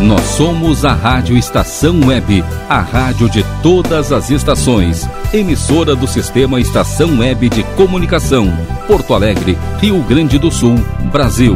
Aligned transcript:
Nós 0.00 0.22
somos 0.22 0.82
a 0.86 0.94
Rádio 0.94 1.36
Estação 1.36 2.00
Web, 2.06 2.42
a 2.70 2.80
rádio 2.80 3.28
de 3.28 3.44
todas 3.62 4.12
as 4.12 4.30
estações. 4.30 5.06
Emissora 5.30 5.94
do 5.94 6.06
Sistema 6.08 6.58
Estação 6.58 7.18
Web 7.18 7.50
de 7.50 7.62
Comunicação. 7.76 8.50
Porto 8.86 9.12
Alegre, 9.12 9.58
Rio 9.78 10.02
Grande 10.02 10.38
do 10.38 10.50
Sul, 10.50 10.76
Brasil. 11.12 11.54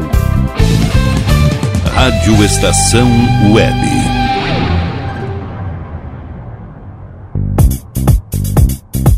Rádio 1.94 2.44
Estação 2.44 3.08
Web. 3.50 4.14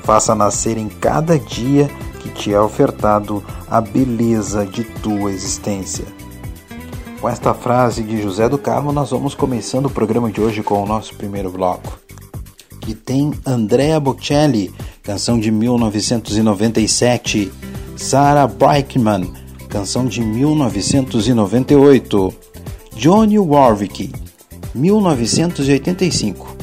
Faça 0.04 0.34
nascer 0.34 0.78
em 0.78 0.88
cada 0.88 1.38
dia 1.38 1.90
que 2.22 2.30
te 2.30 2.54
é 2.54 2.60
ofertado 2.60 3.44
a 3.70 3.82
beleza 3.82 4.66
de 4.66 4.86
tua 4.86 5.30
existência. 5.32 6.15
Com 7.26 7.30
esta 7.30 7.56
frase 7.56 8.04
de 8.04 8.22
José 8.22 8.48
do 8.48 8.60
Carmo, 8.60 8.92
nós 8.92 9.10
vamos 9.10 9.34
começando 9.34 9.88
o 9.88 9.90
programa 9.90 10.30
de 10.30 10.40
hoje 10.40 10.62
com 10.62 10.84
o 10.84 10.86
nosso 10.86 11.16
primeiro 11.16 11.50
bloco. 11.50 12.00
Que 12.80 12.94
tem 12.94 13.34
Andrea 13.44 14.00
Bocelli, 14.00 14.72
canção 15.02 15.40
de 15.40 15.50
1997, 15.50 17.52
Sarah 17.98 18.46
Brightman, 18.46 19.28
canção 19.68 20.06
de 20.06 20.22
1998, 20.22 22.32
Johnny 22.96 23.40
Warwick, 23.40 24.14
1985. 24.76 26.56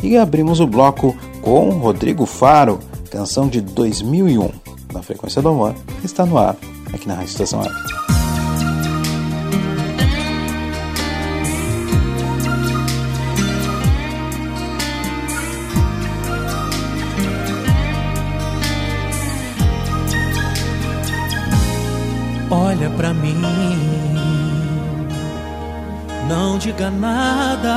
E 0.00 0.16
abrimos 0.16 0.60
o 0.60 0.66
bloco 0.68 1.16
com 1.42 1.70
Rodrigo 1.70 2.24
Faro, 2.24 2.78
canção 3.10 3.48
de 3.48 3.60
2001. 3.60 4.48
Na 4.92 5.02
Frequência 5.02 5.42
do 5.42 5.48
Amor, 5.48 5.74
está 6.04 6.24
no 6.24 6.38
ar, 6.38 6.54
aqui 6.92 7.08
na 7.08 7.14
Rádio 7.14 7.30
Estação 7.30 7.62
Web. 7.62 8.03
Para 22.96 23.12
mim. 23.12 23.40
Não 26.28 26.58
diga 26.58 26.90
nada. 26.90 27.76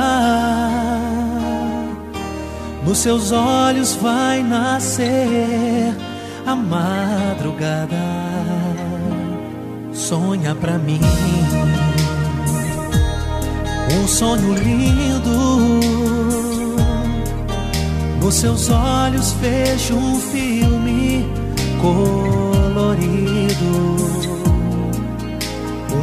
Nos 2.84 2.98
seus 2.98 3.32
olhos 3.32 3.94
vai 3.94 4.42
nascer 4.42 5.94
a 6.46 6.54
madrugada. 6.54 7.96
Sonha 9.92 10.54
pra 10.54 10.78
mim 10.78 11.00
um 13.90 14.08
sonho 14.08 14.54
lindo. 14.54 15.80
Nos 18.20 18.34
seus 18.34 18.70
olhos 18.70 19.32
vejo 19.40 19.94
um 19.94 20.20
filme 20.20 21.26
colorido 21.80 23.37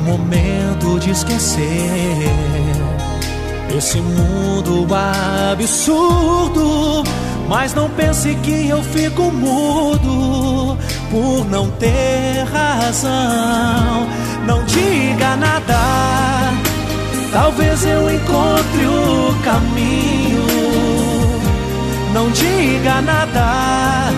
momento 0.06 1.00
de 1.00 1.10
esquecer 1.10 1.66
esse 3.76 4.00
mundo 4.00 4.88
absurdo. 5.52 7.04
Mas 7.50 7.74
não 7.74 7.90
pense 7.90 8.34
que 8.36 8.70
eu 8.70 8.82
fico 8.84 9.24
mudo 9.32 10.78
por 11.12 11.46
não 11.50 11.70
ter 11.72 12.44
razão. 12.52 14.08
Não 14.48 14.64
diga 14.66 15.36
nada, 15.36 16.54
talvez 17.32 17.84
eu 17.86 18.10
encontre 18.12 18.86
o 18.86 19.36
caminho. 19.44 20.46
Não 22.14 22.30
diga 22.32 23.02
nada, 23.02 24.12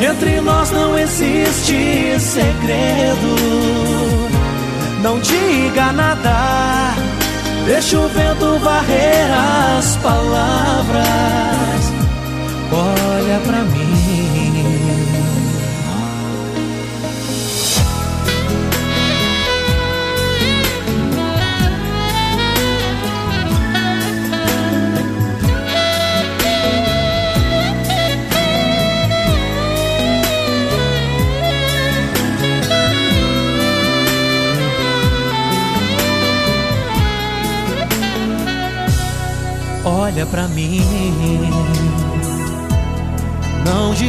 entre 0.00 0.40
nós 0.40 0.70
não 0.70 0.98
existe 0.98 2.18
segredo. 2.18 4.15
Não 5.06 5.20
diga 5.20 5.92
nada, 5.92 6.92
deixa 7.64 7.96
o 7.96 8.08
vento 8.08 8.58
varrer 8.58 9.30
as 9.78 9.96
palavras. 9.98 10.45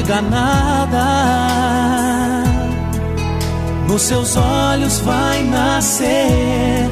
Não 0.07 0.15
diga 0.15 0.21
nada. 0.21 1.05
Nos 3.87 4.01
seus 4.03 4.37
olhos 4.37 4.99
vai 4.99 5.43
nascer 5.43 6.89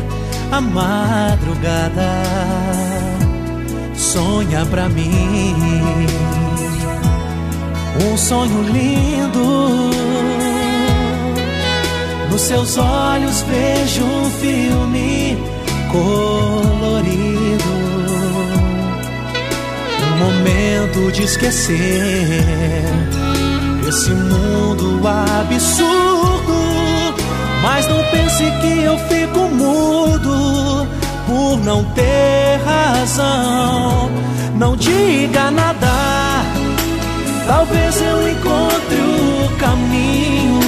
a 0.51 0.59
madrugada. 0.59 2.11
Sonha 3.95 4.65
pra 4.65 4.89
mim. 4.89 5.55
Um 8.03 8.17
sonho 8.17 8.61
lindo. 8.63 9.91
Nos 12.29 12.41
seus 12.41 12.77
olhos 12.77 13.41
vejo 13.43 14.03
um 14.03 14.29
filme 14.31 15.37
colorido 15.89 17.84
momento 20.15 21.11
de 21.11 21.23
esquecer 21.23 22.43
esse 23.87 24.09
mundo 24.11 25.01
absurdo. 25.07 26.55
Mas 27.61 27.87
não 27.87 28.03
pense 28.11 28.43
que 28.61 28.83
eu 28.83 28.97
fico 29.09 29.39
mudo 29.53 30.87
por 31.27 31.57
não 31.63 31.83
ter 31.93 32.59
razão. 32.65 34.09
Não 34.55 34.75
diga 34.75 35.51
nada, 35.51 36.43
talvez 37.47 38.01
eu 38.01 38.29
encontre 38.29 38.95
o 38.95 39.57
caminho. 39.57 40.59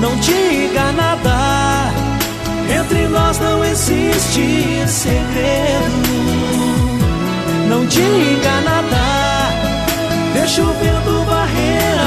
Não 0.00 0.16
diga 0.16 0.92
nada. 0.92 1.90
Entre 2.72 3.08
nós 3.08 3.38
não 3.40 3.64
existe 3.64 4.84
segredo. 4.86 6.59
Não 7.70 7.86
diga 7.86 8.60
nada. 8.62 8.98
Deixa 10.34 10.60
o 10.60 10.72
vento 10.72 11.24
varrer 11.24 12.00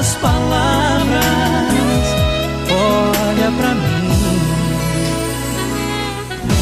as 0.00 0.14
palavras. 0.14 1.24
Olha 2.70 3.52
pra 3.52 3.74
mim. 3.74 4.08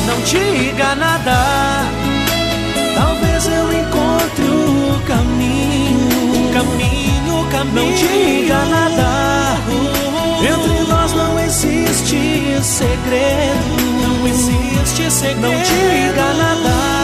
Não 0.08 0.20
diga 0.22 0.96
nada. 0.96 1.86
Talvez 2.96 3.46
eu 3.46 3.72
encontre 3.78 4.42
o 4.42 5.00
caminho. 5.06 6.52
Caminho, 6.52 7.46
caminho. 7.52 7.74
Não 7.74 7.92
diga 7.92 8.64
nada. 8.64 9.56
Entre 10.42 10.82
nós 10.88 11.12
não 11.12 11.38
existe 11.38 12.58
segredo. 12.60 13.76
Não 14.02 14.26
existe 14.26 15.08
segredo. 15.12 15.42
Não 15.42 15.62
diga 15.62 16.34
nada. 16.34 16.97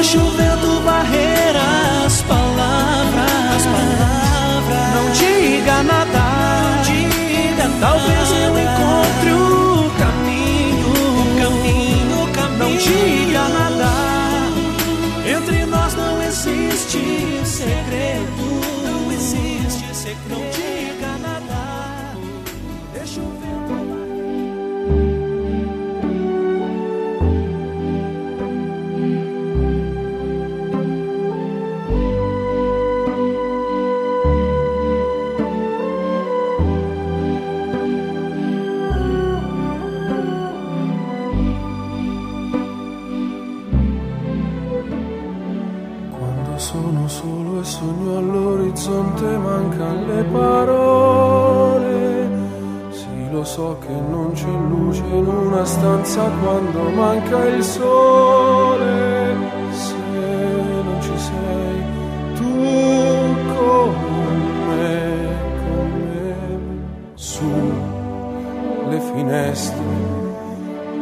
Deixa 0.00 0.16
o 0.16 0.30
vento 0.30 0.80
varrer 0.80 1.54
as 2.06 2.22
palavras. 2.22 3.54
As 3.54 3.66
palavras. 3.66 4.94
Não 4.94 5.12
diga 5.12 5.82
nada. 5.82 6.18
Não 6.64 6.82
diga. 6.82 7.70
Talvez 7.78 8.30
eu 8.32 8.58
encontre 8.58 9.30
o 9.32 9.39
c'è 54.50 54.58
luce 54.68 55.02
in 55.04 55.26
una 55.26 55.64
stanza 55.64 56.28
quando 56.42 56.90
manca 56.90 57.44
il 57.46 57.62
sole. 57.62 59.36
Se 59.70 59.94
non 59.94 61.00
ci 61.00 61.18
sei 61.18 61.82
tu 62.34 62.44
con 63.56 63.94
me, 64.68 65.28
con 65.62 65.90
me, 65.92 66.34
su 67.14 67.72
le 68.88 69.00
finestre 69.14 70.18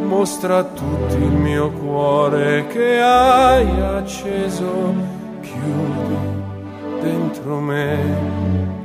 mostra 0.02 0.58
a 0.58 0.64
tutti 0.64 1.16
il 1.16 1.32
mio 1.32 1.70
cuore 1.70 2.66
che 2.68 3.00
hai 3.00 3.80
acceso, 3.80 4.94
chiudi 5.40 6.16
dentro 7.00 7.60
me 7.60 7.96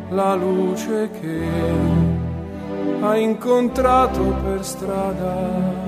la 0.09 0.36
luce 0.36 1.09
che 1.19 2.03
hai 3.04 3.22
incontrato 3.22 4.22
per 4.44 4.64
strada. 4.64 5.82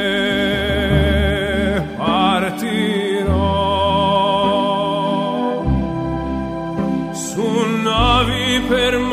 Partirò 1.95 3.31
su 7.13 7.47
navi 7.83 8.59
per 8.67 8.97
mari 8.97 9.12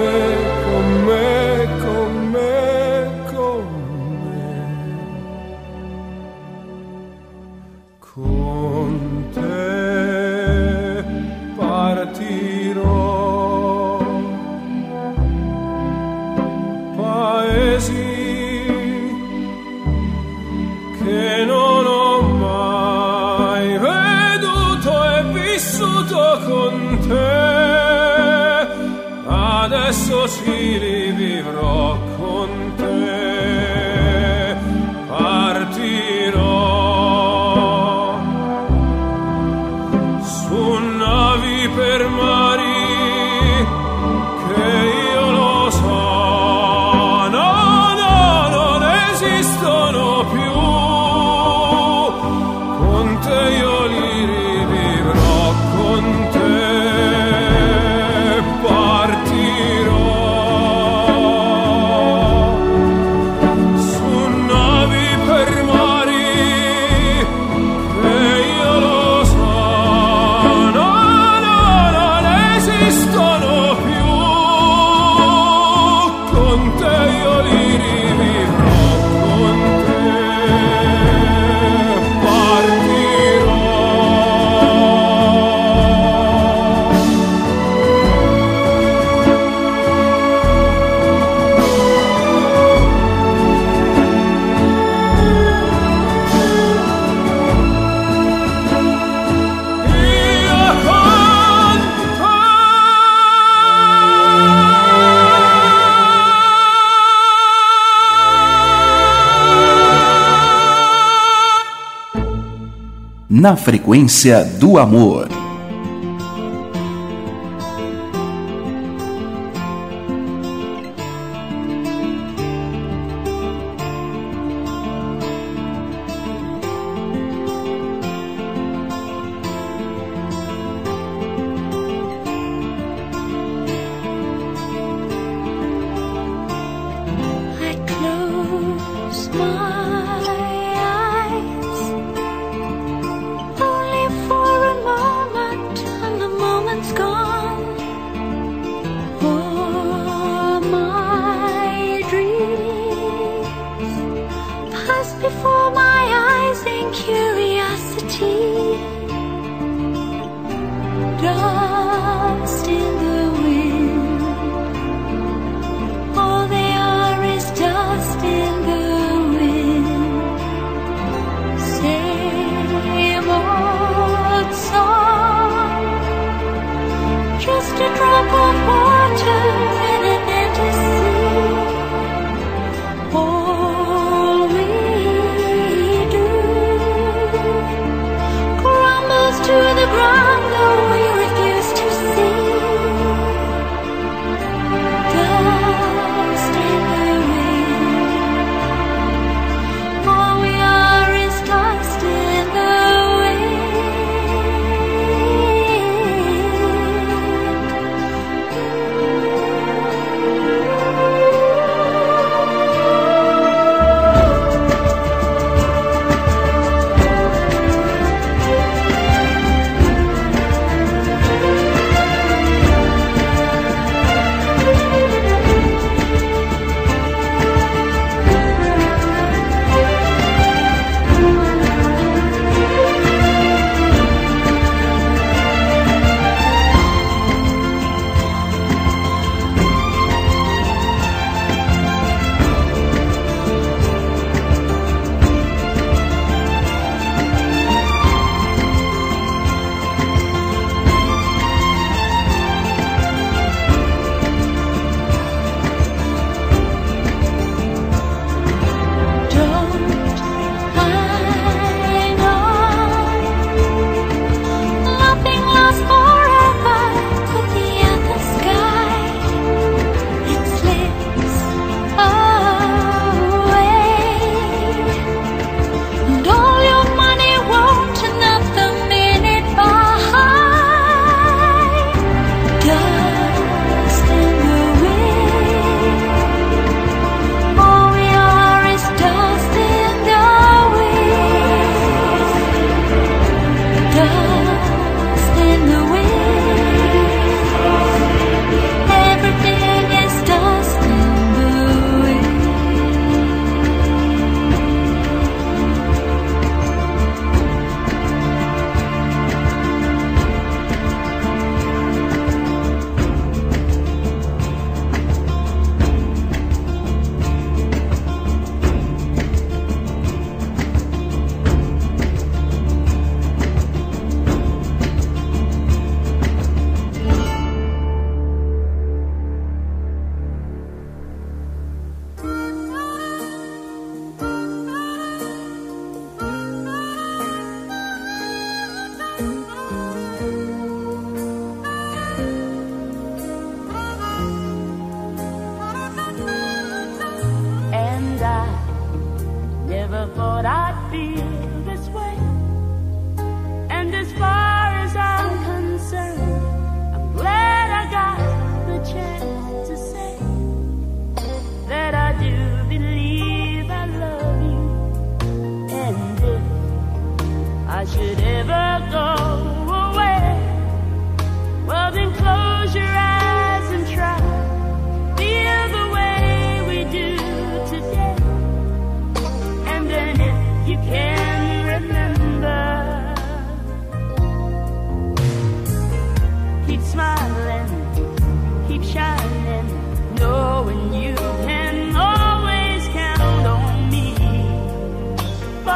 na 113.41 113.55
frequência 113.55 114.45
do 114.45 114.77
amor. 114.77 115.40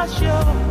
show. 0.08 0.52
you. 0.60 0.65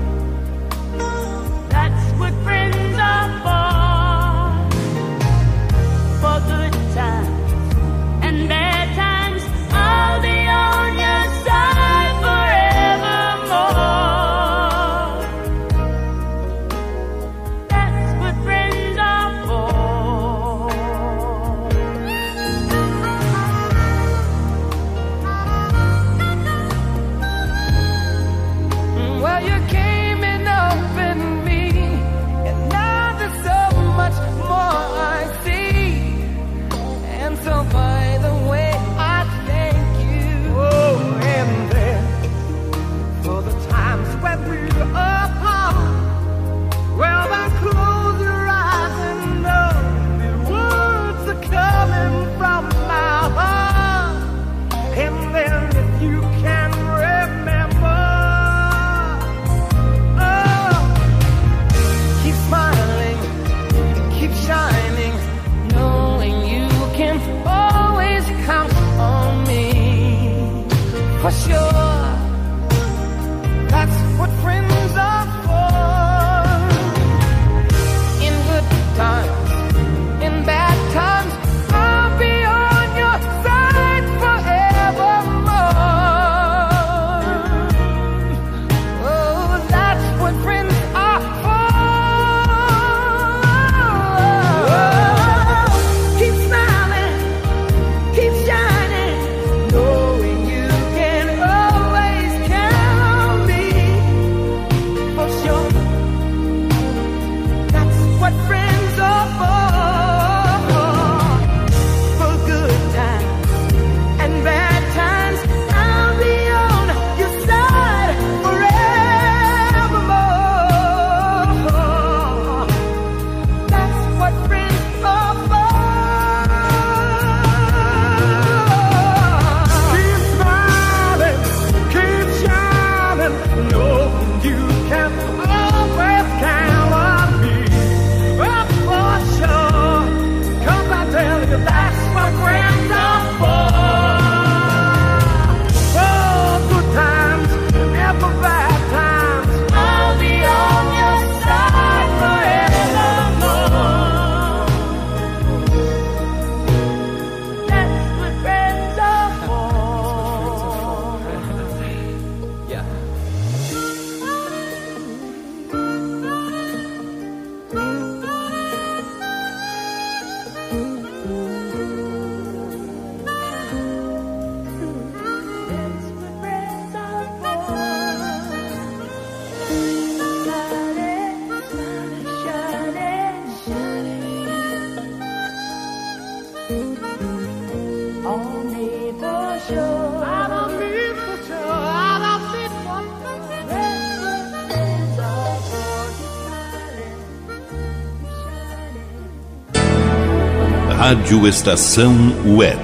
Rádio 201.08 201.48
Estação 201.48 202.16
Web. 202.58 202.82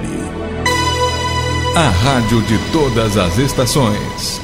A 1.74 1.88
rádio 1.88 2.40
de 2.42 2.56
todas 2.70 3.16
as 3.16 3.36
estações. 3.36 4.40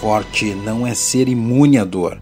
Forte 0.00 0.54
não 0.54 0.86
é 0.86 0.94
ser 0.94 1.28
imune 1.28 1.76
à 1.76 1.84
dor, 1.84 2.18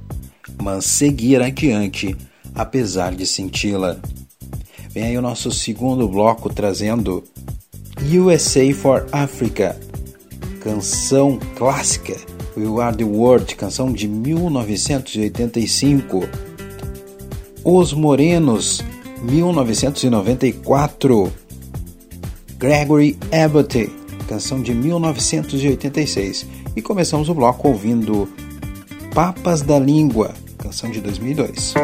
mas 0.60 0.84
seguir 0.84 1.40
adiante 1.40 2.16
apesar 2.56 3.14
de 3.14 3.24
senti-la. 3.24 3.98
Vem 4.90 5.04
aí 5.04 5.16
o 5.16 5.22
nosso 5.22 5.52
segundo 5.52 6.08
bloco 6.08 6.52
trazendo 6.52 7.22
USA 8.12 8.74
for 8.74 9.06
Africa, 9.12 9.78
canção 10.60 11.38
clássica, 11.54 12.16
We 12.56 12.82
Are 12.82 12.96
the 12.96 13.04
World, 13.04 13.54
canção 13.54 13.92
de 13.92 14.08
1985. 14.08 16.28
Os 17.62 17.92
Morenos 17.92 18.82
1994. 19.24 21.32
Gregory 22.58 23.16
Abbott, 23.32 23.90
canção 24.28 24.62
de 24.62 24.74
1986. 24.74 26.46
E 26.76 26.82
começamos 26.82 27.28
o 27.28 27.34
bloco 27.34 27.68
ouvindo 27.68 28.28
Papas 29.14 29.62
da 29.62 29.78
Língua, 29.78 30.34
canção 30.58 30.90
de 30.90 31.00
2002. 31.00 31.74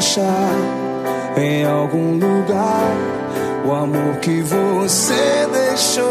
achar 0.00 0.54
em 1.36 1.62
algum 1.62 2.14
lugar 2.14 2.96
o 3.66 3.72
amor 3.72 4.16
que 4.16 4.40
você 4.40 5.46
deixou. 5.52 6.09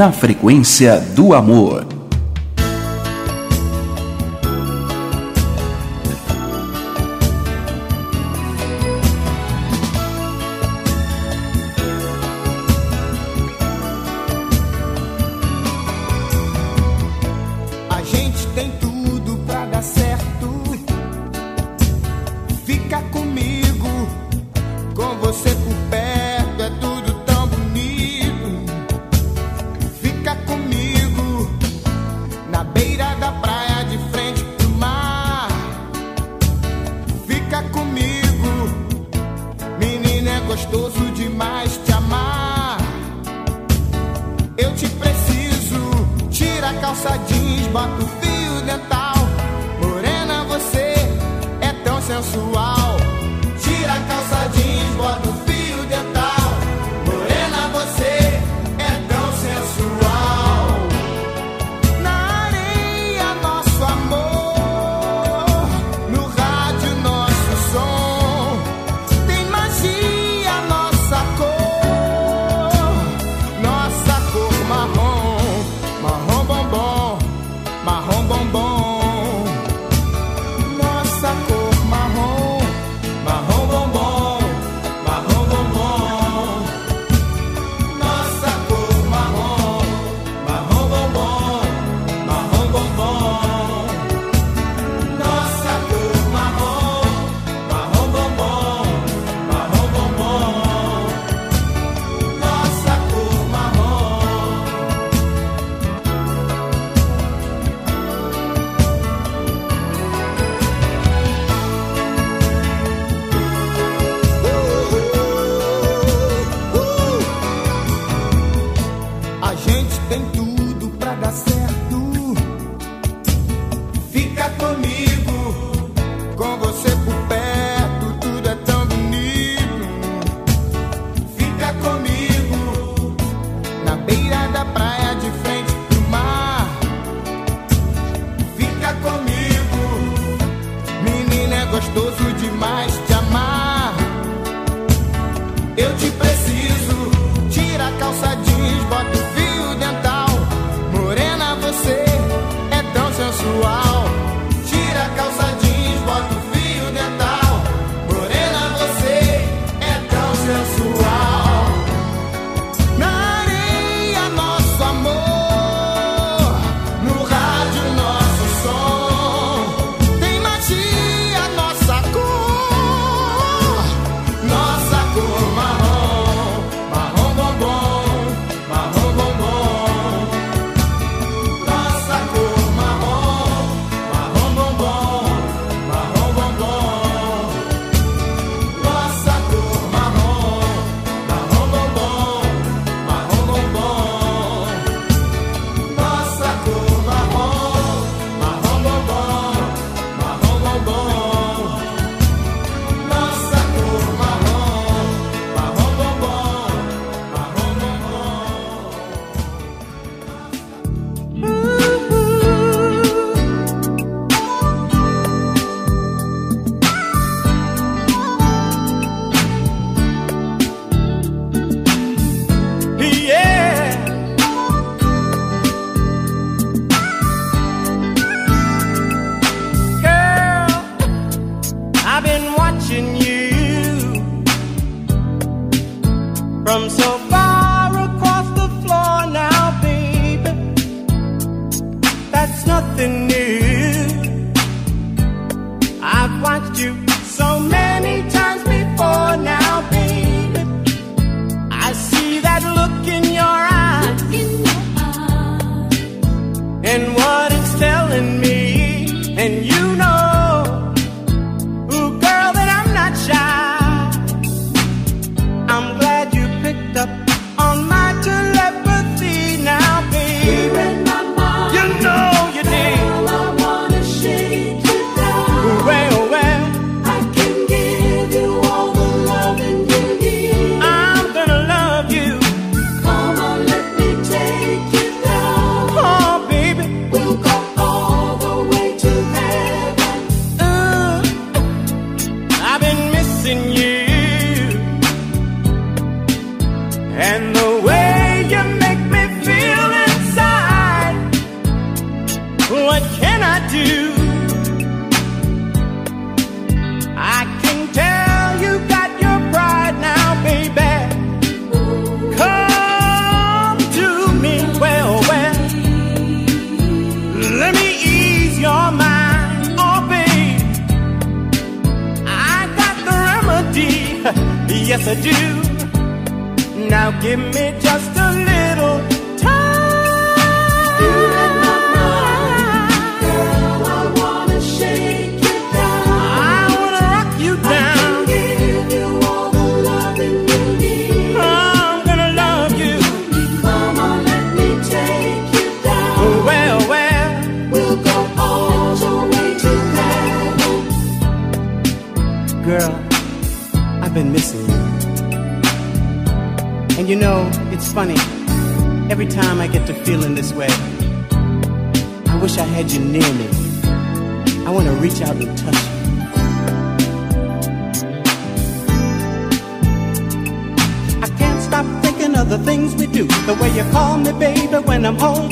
Na 0.00 0.10
frequência 0.10 0.98
do 0.98 1.34
amor. 1.34 1.89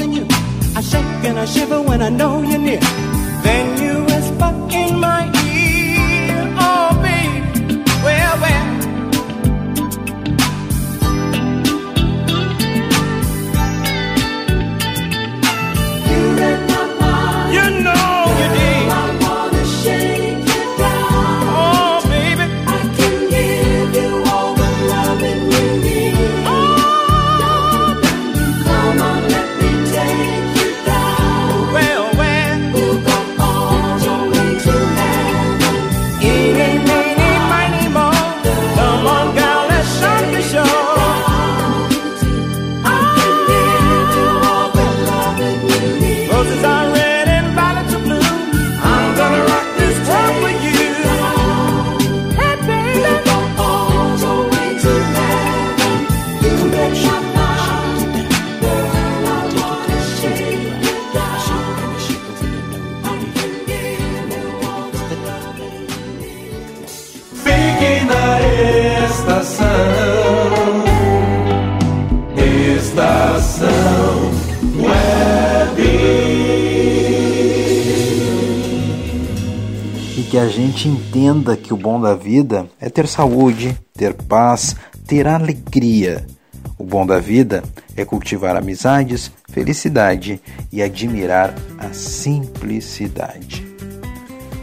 I'm 0.00 0.12
you. 0.12 0.26
I 0.76 0.80
shake 0.80 1.24
and 1.28 1.38
I 1.38 1.44
shiver 1.44 1.80
when 1.82 2.00
I 2.02 2.08
know 2.08 2.42
you're 2.42 2.58
near. 2.58 2.80
Then 3.42 3.82
you 3.82 3.87
que 80.28 80.36
a 80.36 80.46
gente 80.46 80.88
entenda 80.88 81.56
que 81.56 81.72
o 81.72 81.76
bom 81.76 81.98
da 81.98 82.14
vida 82.14 82.68
é 82.78 82.90
ter 82.90 83.08
saúde, 83.08 83.74
ter 83.94 84.12
paz, 84.12 84.76
ter 85.06 85.26
alegria. 85.26 86.26
O 86.78 86.84
bom 86.84 87.06
da 87.06 87.18
vida 87.18 87.64
é 87.96 88.04
cultivar 88.04 88.54
amizades, 88.54 89.32
felicidade 89.48 90.38
e 90.70 90.82
admirar 90.82 91.54
a 91.78 91.94
simplicidade. 91.94 93.66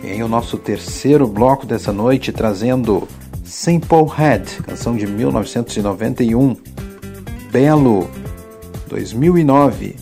Em 0.03 0.21
o 0.21 0.27
nosso 0.27 0.55
terceiro 0.59 1.27
bloco 1.27 1.65
dessa 1.65 1.91
noite, 1.91 2.31
trazendo 2.31 3.07
Simple 3.43 4.05
Head, 4.15 4.61
canção 4.61 4.95
de 4.95 5.07
1991, 5.07 6.55
Belo, 7.51 8.07
2009, 8.87 9.95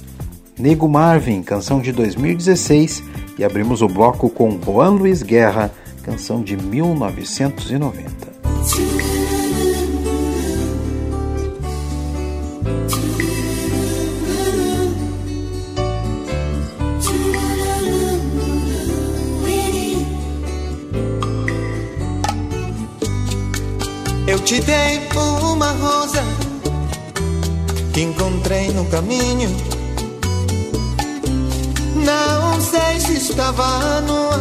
Nego 0.59 0.89
Marvin, 0.89 1.41
canção 1.41 1.80
de 1.80 1.93
2016, 1.93 3.12
e 3.38 3.44
abrimos 3.44 3.82
o 3.82 3.88
bloco 3.88 4.30
com 4.30 4.60
Juan 4.62 4.92
Luiz 4.92 5.24
Guerra, 5.24 5.72
canção 6.04 6.42
de 6.42 6.56
1990. 6.58 8.34
Eu 24.26 24.40
te 24.40 24.60
dei 24.62 25.04
uma 25.44 25.72
rosa 25.74 26.24
que 27.94 28.02
encontrei 28.02 28.72
no 28.72 28.84
caminho. 28.86 29.73
Não 32.04 32.62
sei 32.62 32.99
se 32.99 33.14
estava 33.18 34.01
nua 34.01 34.39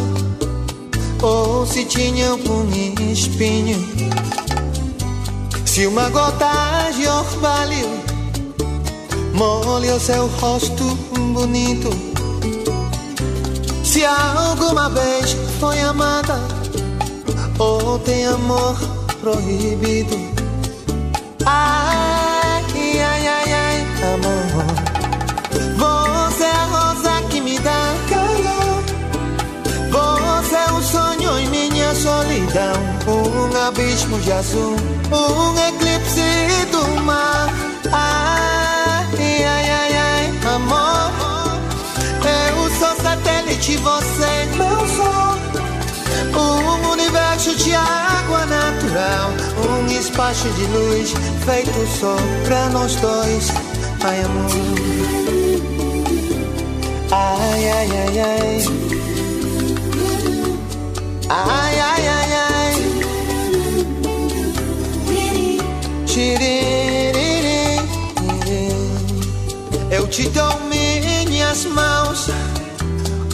ou 1.23 1.67
se 1.67 1.85
tinha 1.85 2.31
algum 2.31 2.69
espinho. 3.13 3.79
Se 5.65 5.87
uma 5.87 6.09
gota 6.11 6.91
de 6.95 7.07
orvalho 7.07 8.03
molha 9.33 9.95
o 9.97 10.01
seu 10.01 10.27
rosto 10.27 10.85
bonito. 11.33 11.91
Se 13.85 14.05
alguma 14.05 14.89
vez 14.91 15.37
foi 15.59 15.81
amada 15.81 16.41
ou 17.59 17.99
tem 18.01 18.27
amor 18.27 18.77
proibido. 19.21 20.17
Ai, 21.47 22.65
ai, 23.01 23.27
ai, 23.27 23.53
ai, 23.53 23.87
amor. 24.15 24.93
Você 25.79 26.02
minha 31.93 31.95
solidão. 31.95 32.73
Um 33.07 33.67
abismo 33.69 34.19
de 34.21 34.33
azul, 34.33 34.77
um 35.11 35.69
eclipse 35.69 36.67
do 36.71 37.03
mar. 37.03 37.49
Ai, 37.93 39.45
ai, 39.45 39.71
ai, 39.71 39.97
ai, 39.97 40.55
amor. 40.55 41.13
Eu 42.25 42.71
sou 42.79 42.97
satélite, 43.03 43.77
você 43.77 44.49
meu 44.57 44.87
sol. 44.89 45.33
Um 46.35 46.91
universo 46.93 47.55
de 47.57 47.75
água 47.75 48.47
natural, 48.47 49.31
um 49.69 49.87
espaço 49.93 50.49
de 50.51 50.65
luz 50.67 51.13
feito 51.45 51.87
só 52.01 52.17
pra 52.47 52.69
nós 52.71 52.95
dois. 52.97 53.53
Ai, 54.03 54.23
amor. 54.23 54.51
Ai, 57.11 57.69
ai, 57.69 57.89
ai, 57.93 58.21
ai. 58.21 58.82
Ai, 61.35 61.81
ai, 61.81 62.09
ai, 62.09 62.33
ai. 62.35 62.75
Tiririririri. 66.05 67.81
Eu 69.91 70.07
te 70.09 70.29
dou 70.29 70.61
minhas 70.69 71.65
mãos, 71.65 72.29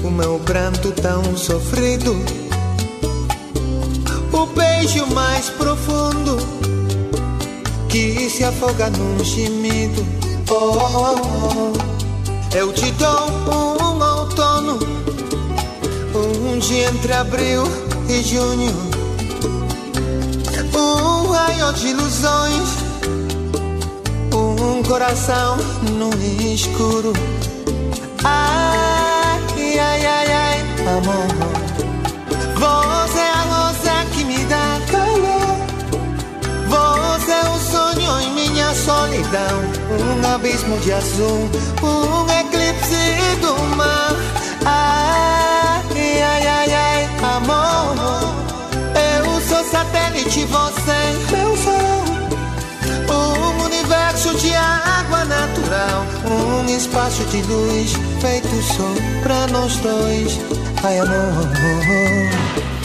o 0.04 0.10
meu 0.10 0.38
pranto 0.44 0.92
tão 0.92 1.36
sofrido 1.36 2.14
o 4.32 4.46
beijo 4.46 5.04
mais 5.08 5.50
profundo 5.50 6.36
que 7.88 8.30
se 8.30 8.44
afoga 8.44 8.90
num 8.90 9.24
gemido. 9.24 10.06
Oh, 10.48 10.54
oh, 10.54 11.72
oh. 11.74 12.56
Eu 12.56 12.72
te 12.72 12.92
dou 12.92 13.28
um 13.52 14.00
outono, 14.00 14.78
um 16.14 16.58
dia 16.60 16.90
entre 16.90 17.12
abril 17.12 17.87
e 18.08 18.22
Júnior. 18.22 18.72
Um 20.74 21.30
raio 21.30 21.72
de 21.74 21.88
ilusões, 21.88 22.68
um 24.32 24.82
coração 24.82 25.56
no 25.92 26.10
escuro. 26.52 27.12
Ai, 28.24 29.78
ai, 29.78 30.06
ai, 30.06 30.32
ai, 30.32 30.60
amor. 30.96 31.28
Você 32.56 33.18
é 33.18 33.30
a 33.30 33.42
rosa 33.42 34.06
que 34.14 34.24
me 34.24 34.38
dá 34.46 34.80
calor. 34.90 35.58
Você 36.68 37.30
é 37.30 37.48
o 37.48 37.58
sonho 37.60 38.20
em 38.20 38.32
minha 38.34 38.74
solidão. 38.74 39.56
Um 40.00 40.34
abismo 40.34 40.78
de 40.78 40.92
azul, 40.92 41.48
um 41.82 42.30
eclipse 42.40 43.40
do 43.40 43.76
mar. 43.76 44.16
Ai, 44.64 44.97
amor. 47.38 48.34
Eu 48.94 49.40
sou 49.40 49.64
satélite, 49.70 50.44
você, 50.44 50.90
é 50.90 51.36
meu 51.36 51.56
sol. 51.56 52.04
Um 53.10 53.64
universo 53.64 54.34
de 54.36 54.54
água 54.54 55.24
natural. 55.24 56.04
Um 56.26 56.68
espaço 56.68 57.24
de 57.24 57.42
luz 57.42 57.92
feito 58.20 58.62
só 58.62 59.22
pra 59.22 59.46
nós 59.48 59.76
dois. 59.76 60.38
Ai, 60.82 60.98
amor. 60.98 62.77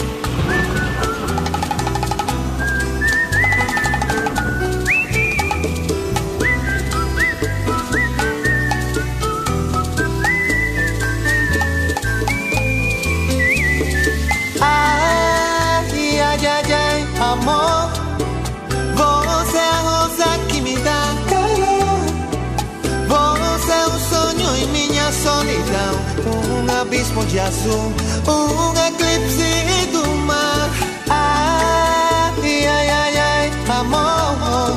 responde 27.14 27.38
azul 27.38 27.92
Um 28.26 28.72
eclipse 28.88 29.86
do 29.92 30.06
mar. 30.26 30.70
Ai, 31.08 32.66
ai, 32.66 32.90
ai, 32.90 33.16
ai, 33.16 33.52
amor 33.68 34.74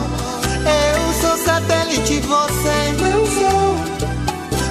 Eu 0.65 1.13
sou 1.21 1.37
satélite, 1.43 2.19
você 2.21 2.67
é 2.67 2.93
meu 3.01 3.25
sol. 3.25 3.75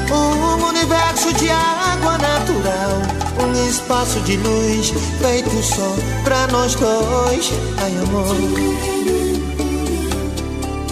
Um 0.09 0.69
universo 0.69 1.33
de 1.35 1.51
água 1.51 2.17
natural 2.19 3.03
Um 3.43 3.69
espaço 3.69 4.21
de 4.21 4.37
luz 4.37 4.93
feito 5.21 5.63
só 5.63 5.95
pra 6.23 6.47
nós 6.49 6.75
dois. 6.77 7.53
Ai, 7.79 7.97
amor. 7.97 8.37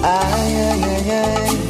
Ai, 0.02 0.54
ai, 0.56 0.82
ai, 0.82 1.10
ai. 1.10 1.63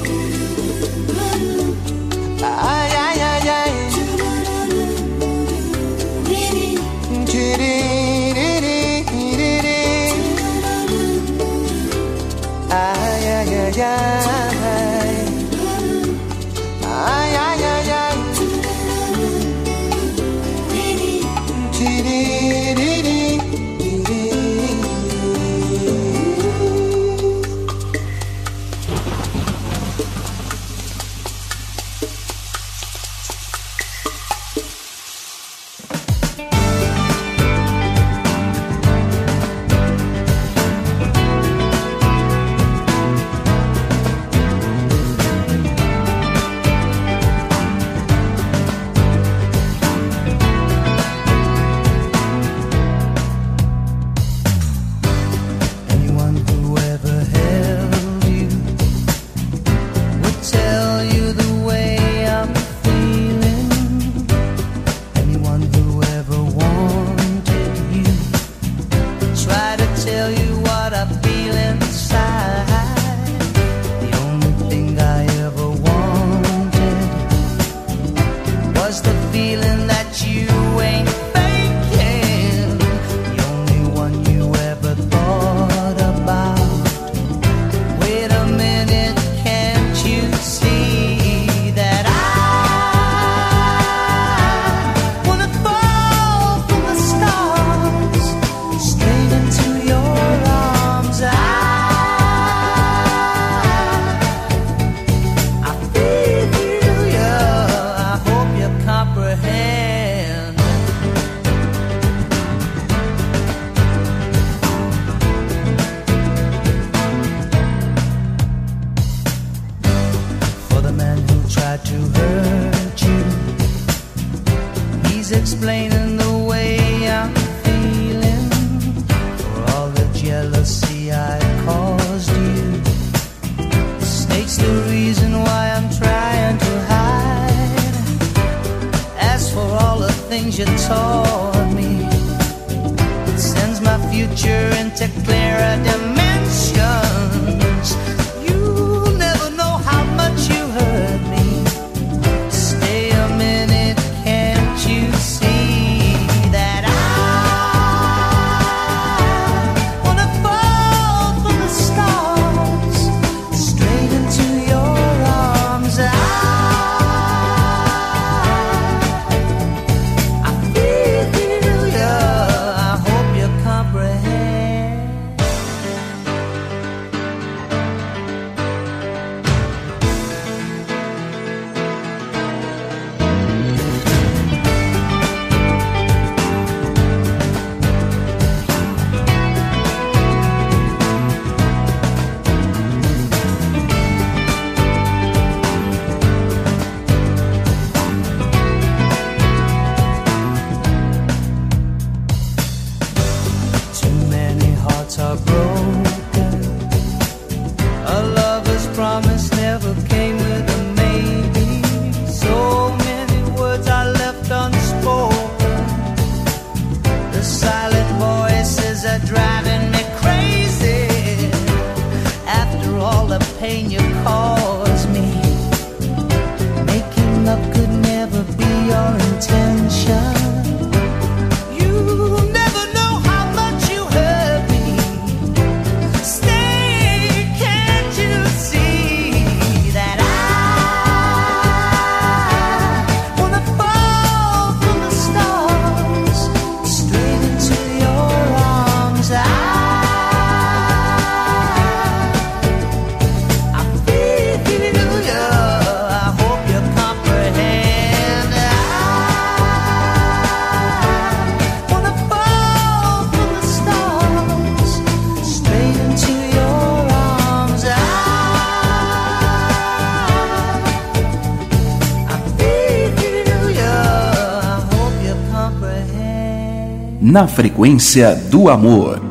Na 277.35 277.49
frequência 277.49 278.32
do 278.49 278.68
amor. 278.68 279.24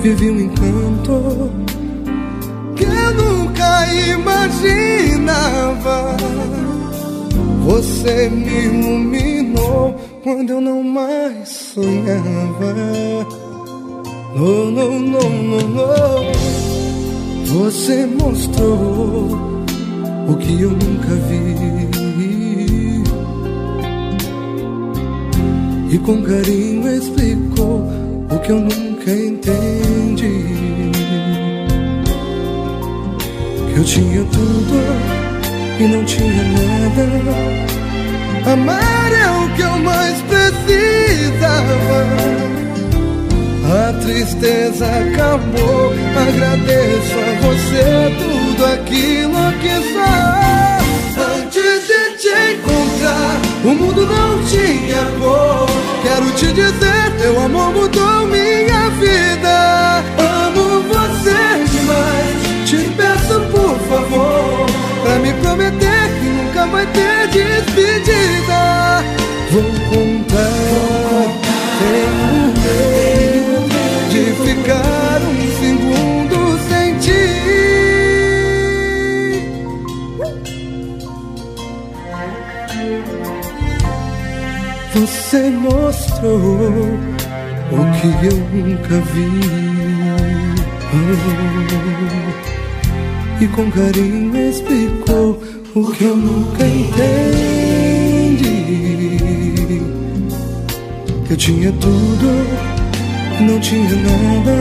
Vivi 0.00 0.30
um 0.30 0.40
encanto 0.40 1.50
que 2.76 2.84
eu 2.84 3.14
nunca 3.14 3.86
imaginava. 4.14 5.56
Você 7.64 8.28
me 8.30 8.66
iluminou 8.66 9.96
quando 10.22 10.50
eu 10.50 10.60
não 10.60 10.82
mais 10.82 11.48
sonhava. 11.48 12.74
Não, 14.34 14.70
não, 14.70 14.98
não, 15.00 15.30
não, 15.30 15.68
não. 15.68 16.32
Você 17.46 18.06
mostrou 18.06 19.28
o 20.28 20.36
que 20.36 20.62
eu 20.62 20.70
nunca 20.70 21.14
vi. 21.28 21.58
E 25.90 25.98
com 25.98 26.22
carinho 26.22 26.86
explicou 26.94 28.07
o 28.30 28.38
que 28.38 28.50
eu 28.50 28.60
nunca 28.60 29.10
entendi. 29.10 30.44
Que 33.66 33.78
eu 33.78 33.84
tinha 33.84 34.24
tudo 34.24 34.74
e 35.80 35.82
não 35.88 36.04
tinha 36.04 36.42
nada. 36.44 37.06
Amar 38.52 39.12
é 39.12 39.30
o 39.30 39.54
que 39.54 39.62
eu 39.62 39.78
mais 39.78 40.20
precisava. 40.22 41.98
A 43.70 43.92
tristeza 44.00 44.86
acabou. 44.86 45.92
Agradeço 46.16 47.14
a 47.18 47.32
você 47.46 47.86
tudo 48.18 48.64
aquilo 48.64 49.52
que 49.60 49.74
sou. 49.92 50.38
Antes 51.20 51.86
de 51.86 52.02
te 52.18 52.34
encontrar, 52.54 53.47
o 53.64 53.68
mundo 53.68 54.06
não 54.06 54.42
tinha 54.44 55.04
cor. 55.18 55.66
Quero 56.02 56.30
te 56.32 56.46
dizer, 56.52 57.12
teu 57.20 57.40
amor 57.40 57.72
mudou 57.72 58.26
minha 58.26 58.90
vida. 58.90 60.04
Amo 60.18 60.82
você 60.82 61.64
demais. 61.70 62.36
Te 62.68 62.76
peço 62.96 63.40
por 63.50 63.78
favor, 63.88 64.66
pra 65.02 65.18
me 65.18 65.32
prometer 65.34 66.10
que 66.20 66.26
nunca 66.26 66.66
vai 66.66 66.86
ter 66.86 67.28
despedida. 67.28 69.04
Vou 69.50 69.62
contar, 69.90 70.07
Você 85.28 85.50
mostrou 85.50 86.40
o 87.70 87.84
que 88.00 88.08
eu 88.24 88.36
nunca 88.50 88.96
vi. 89.12 89.28
E 93.38 93.46
com 93.48 93.70
carinho 93.70 94.34
explicou 94.48 95.42
o 95.74 95.92
que 95.92 96.04
eu 96.04 96.16
nunca 96.16 96.64
entendi. 96.64 97.02
Eu 101.28 101.36
tinha 101.36 101.72
tudo, 101.72 102.46
não 103.42 103.60
tinha 103.60 103.96
nada. 103.96 104.56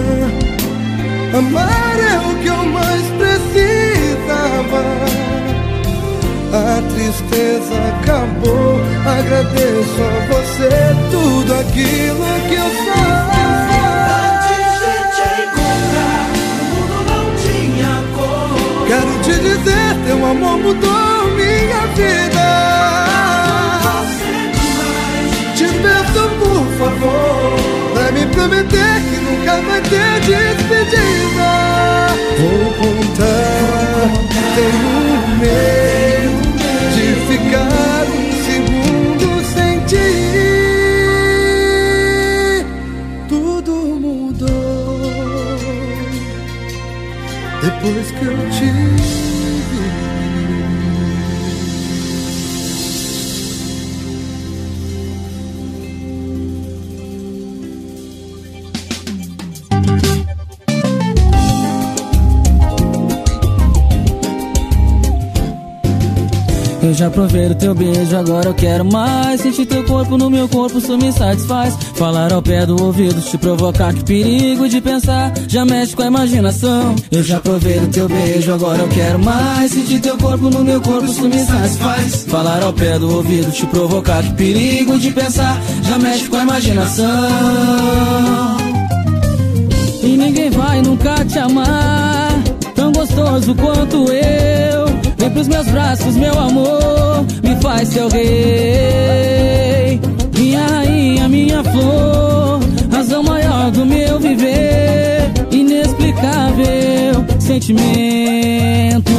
Amar 1.37 1.97
é 1.97 2.17
o 2.29 2.35
que 2.41 2.47
eu 2.47 2.65
mais 2.65 3.03
precisava. 3.11 4.83
A 6.53 6.81
tristeza 6.93 7.75
acabou. 7.99 8.79
Agradeço 9.05 10.01
a 10.01 10.11
você 10.33 10.71
tudo 11.11 11.53
aquilo 11.53 12.27
que 12.47 12.55
eu 12.55 12.69
sou. 12.85 13.07
Antes 14.23 14.73
de 14.79 14.95
te 15.15 15.27
encontrar, 15.43 16.25
o 16.61 16.63
mundo 16.71 16.97
não 17.09 17.25
tinha 17.43 17.93
cor. 18.15 18.87
Quero 18.87 19.13
te 19.23 19.33
dizer, 19.41 19.89
teu 20.05 20.19
amor 20.25 20.57
mudou 20.57 21.27
minha 21.35 21.83
vida. 21.95 22.47
Te 25.53 25.67
peço 25.67 26.23
por 26.39 26.65
favor, 26.79 27.57
pra 27.93 28.07
me 28.11 28.25
prometer 28.27 28.95
que 29.09 29.17
nunca 29.19 29.53
vai 29.61 29.81
ter 29.81 30.19
despedida. 30.21 31.51
Vou 32.39 32.65
contar, 32.73 33.97
tenho 34.55 34.95
medo 35.39 36.07
de 36.07 36.16
ficar 37.37 38.05
um 38.07 38.31
segundo 38.45 39.27
sem 39.53 39.79
ti. 39.85 40.09
Tudo 43.29 43.73
mudou 43.99 45.07
depois 47.61 48.11
que 48.11 48.25
eu 48.25 48.37
te 48.49 49.26
já 66.97 67.11
provei 67.11 67.45
o 67.45 67.55
teu 67.55 67.75
beijo, 67.75 68.17
agora 68.17 68.49
eu 68.49 68.53
quero 68.55 68.83
mais. 68.83 69.41
Sentir 69.41 69.67
teu 69.67 69.83
corpo 69.83 70.17
no 70.17 70.31
meu 70.31 70.49
corpo, 70.49 70.79
isso 70.79 70.97
me 70.97 71.11
satisfaz. 71.11 71.77
Falar 71.93 72.33
ao 72.33 72.41
pé 72.41 72.65
do 72.65 72.81
ouvido, 72.83 73.21
te 73.21 73.37
provocar, 73.37 73.93
que 73.93 74.03
perigo 74.03 74.67
de 74.67 74.81
pensar. 74.81 75.31
Já 75.47 75.63
mexe 75.63 75.95
com 75.95 76.01
a 76.01 76.07
imaginação. 76.07 76.95
Eu 77.11 77.23
já 77.23 77.39
provei 77.39 77.77
o 77.77 77.87
teu 77.87 78.09
beijo, 78.09 78.51
agora 78.51 78.79
eu 78.79 78.87
quero 78.89 79.19
mais. 79.19 79.71
Sentir 79.71 80.01
teu 80.01 80.17
corpo 80.17 80.49
no 80.49 80.63
meu 80.63 80.81
corpo, 80.81 81.05
isso 81.05 81.29
me 81.29 81.37
satisfaz. 81.37 82.25
Falar 82.27 82.63
ao 82.63 82.73
pé 82.73 82.97
do 82.97 83.15
ouvido, 83.15 83.51
te 83.51 83.67
provocar, 83.67 84.23
que 84.23 84.33
perigo 84.33 84.97
de 84.97 85.11
pensar. 85.11 85.61
Já 85.83 85.99
mexe 85.99 86.27
com 86.27 86.37
a 86.37 86.43
imaginação. 86.43 87.05
E 90.01 90.17
ninguém 90.17 90.49
vai 90.49 90.81
nunca 90.81 91.25
te 91.25 91.37
amar 91.37 92.41
Tão 92.73 92.91
gostoso 92.91 93.53
quanto 93.55 94.11
eu 94.11 94.86
Vem 95.27 95.33
pros 95.33 95.47
meus 95.49 95.67
braços, 95.67 96.15
meu 96.15 96.39
amor 96.39 97.25
Me 97.43 97.61
faz 97.61 97.89
seu 97.89 98.07
rei. 98.07 99.99
Minha 100.37 100.65
rainha, 100.65 101.27
minha 101.27 101.61
flor 101.65 102.61
Razão 102.89 103.23
maior 103.23 103.69
do 103.71 103.85
meu 103.85 104.17
viver. 104.19 105.29
Inexplicável 105.51 107.25
sentimento. 107.39 109.11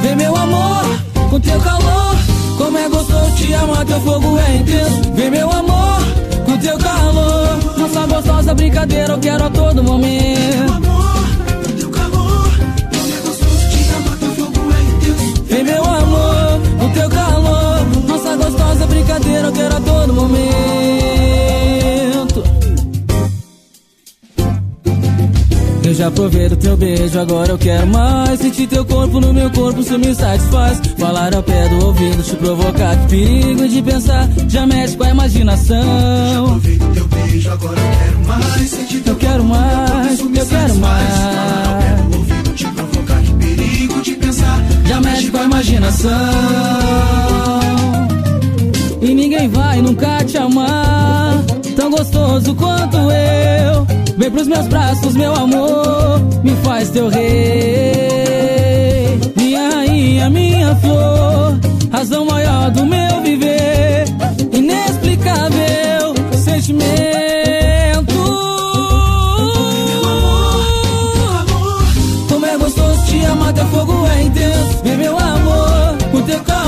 Vem 0.00 0.14
meu 0.14 0.36
amor, 0.36 0.84
com 1.28 1.40
teu 1.40 1.60
calor 1.60 2.16
Como 2.56 2.78
é 2.78 2.88
gostoso 2.88 3.34
te 3.34 3.52
amar, 3.54 3.84
teu 3.84 4.00
fogo 4.00 4.38
é 4.38 4.56
intenso. 4.58 5.12
Vem 5.14 5.30
meu 5.30 5.50
amor, 5.50 5.98
com 6.44 6.56
teu 6.58 6.78
calor 6.78 7.58
Nossa 7.78 8.06
gostosa 8.06 8.54
brincadeira 8.54 9.12
eu 9.12 9.18
quero 9.18 9.44
a 9.44 9.50
todo 9.50 9.82
momento 9.82 11.01
já 26.02 26.10
provei 26.10 26.48
do 26.48 26.56
teu 26.56 26.76
beijo, 26.76 27.16
agora 27.16 27.52
eu 27.52 27.58
quero 27.58 27.86
mais 27.86 28.40
Sentir 28.40 28.66
teu 28.66 28.84
corpo 28.84 29.20
no 29.20 29.32
meu 29.32 29.48
corpo, 29.50 29.80
isso 29.80 29.96
me 30.00 30.12
satisfaz 30.12 30.80
Falar 30.98 31.32
ao 31.32 31.42
pé 31.44 31.68
do 31.68 31.86
ouvido, 31.86 32.20
te 32.24 32.34
provocar 32.34 32.96
Que 33.02 33.06
perigo 33.06 33.68
de 33.68 33.82
pensar, 33.82 34.28
já 34.48 34.66
mexe 34.66 34.96
com 34.96 35.04
a 35.04 35.10
imaginação 35.10 35.76
Já 35.78 36.42
provei 36.42 36.78
do 36.78 36.86
teu 36.92 37.06
beijo, 37.06 37.50
agora 37.50 37.78
eu 37.78 37.98
quero 37.98 38.26
mais 38.26 38.70
Sentir 38.70 39.00
teu 39.00 39.12
eu 39.12 39.18
quero 39.18 39.44
mais, 39.44 40.18
eu 40.18 40.28
quero 40.28 40.74
mais 40.76 42.52
te 42.56 42.66
provocar, 42.66 43.22
que 43.22 43.32
perigo 43.34 44.02
de 44.02 44.12
pensar. 44.12 44.60
Já 44.86 45.00
imaginação. 45.44 46.10
E 49.00 49.14
ninguém 49.14 49.48
vai 49.48 49.80
nunca 49.80 50.24
te 50.24 50.36
amar 50.36 51.42
tão 51.76 51.90
gostoso 51.90 52.54
quanto 52.54 52.96
eu. 52.96 54.01
Vem 54.22 54.30
pros 54.30 54.46
meus 54.46 54.68
braços, 54.68 55.16
meu 55.16 55.34
amor, 55.34 56.20
me 56.44 56.52
faz 56.62 56.90
teu 56.90 57.08
rei. 57.08 57.98
Minha 59.34 59.68
rainha, 59.68 60.30
minha 60.30 60.76
flor, 60.76 61.58
razão 61.90 62.24
maior 62.24 62.70
do 62.70 62.86
meu 62.86 63.20
viver. 63.20 64.04
Inexplicável 64.52 66.14
sentimento. 66.36 66.92
Como 72.28 72.46
é 72.46 72.56
gostoso 72.58 73.04
te 73.06 73.24
amar, 73.24 73.52
teu 73.52 73.66
fogo 73.66 74.06
é 74.06 74.22
intenso. 74.22 74.82
Vem 74.84 74.98
meu 74.98 75.18
amor, 75.18 75.98
o 76.14 76.22
teu 76.22 76.38
calor. 76.44 76.61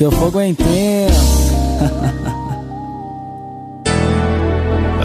Teu 0.00 0.10
fogo 0.10 0.40
é 0.40 0.48
intenso. 0.48 1.52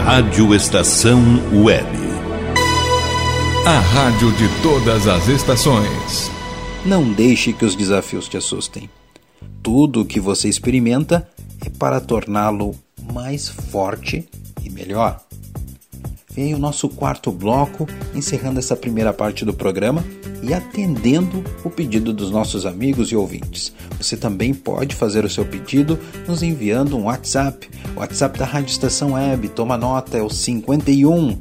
Rádio 0.02 0.54
Estação 0.54 1.20
Web. 1.52 1.86
A 3.66 3.78
rádio 3.78 4.32
de 4.32 4.48
todas 4.62 5.06
as 5.06 5.28
estações. 5.28 6.30
Não 6.82 7.12
deixe 7.12 7.52
que 7.52 7.66
os 7.66 7.76
desafios 7.76 8.26
te 8.26 8.38
assustem. 8.38 8.88
Tudo 9.62 10.00
o 10.00 10.04
que 10.06 10.18
você 10.18 10.48
experimenta 10.48 11.28
é 11.62 11.68
para 11.68 12.00
torná-lo 12.00 12.74
mais 13.12 13.50
forte 13.50 14.26
e 14.64 14.70
melhor. 14.70 15.25
Vem 16.36 16.52
o 16.52 16.58
nosso 16.58 16.86
quarto 16.90 17.32
bloco, 17.32 17.88
encerrando 18.14 18.58
essa 18.58 18.76
primeira 18.76 19.10
parte 19.10 19.42
do 19.42 19.54
programa 19.54 20.04
e 20.42 20.52
atendendo 20.52 21.42
o 21.64 21.70
pedido 21.70 22.12
dos 22.12 22.30
nossos 22.30 22.66
amigos 22.66 23.10
e 23.10 23.16
ouvintes. 23.16 23.72
Você 23.96 24.18
também 24.18 24.52
pode 24.52 24.94
fazer 24.94 25.24
o 25.24 25.30
seu 25.30 25.46
pedido 25.46 25.98
nos 26.28 26.42
enviando 26.42 26.94
um 26.94 27.04
WhatsApp. 27.04 27.70
O 27.96 28.00
WhatsApp 28.00 28.38
da 28.38 28.44
Rádio 28.44 28.70
Estação 28.70 29.14
Web, 29.14 29.48
toma 29.48 29.78
nota, 29.78 30.18
é 30.18 30.22
o 30.22 30.28
51 30.28 31.38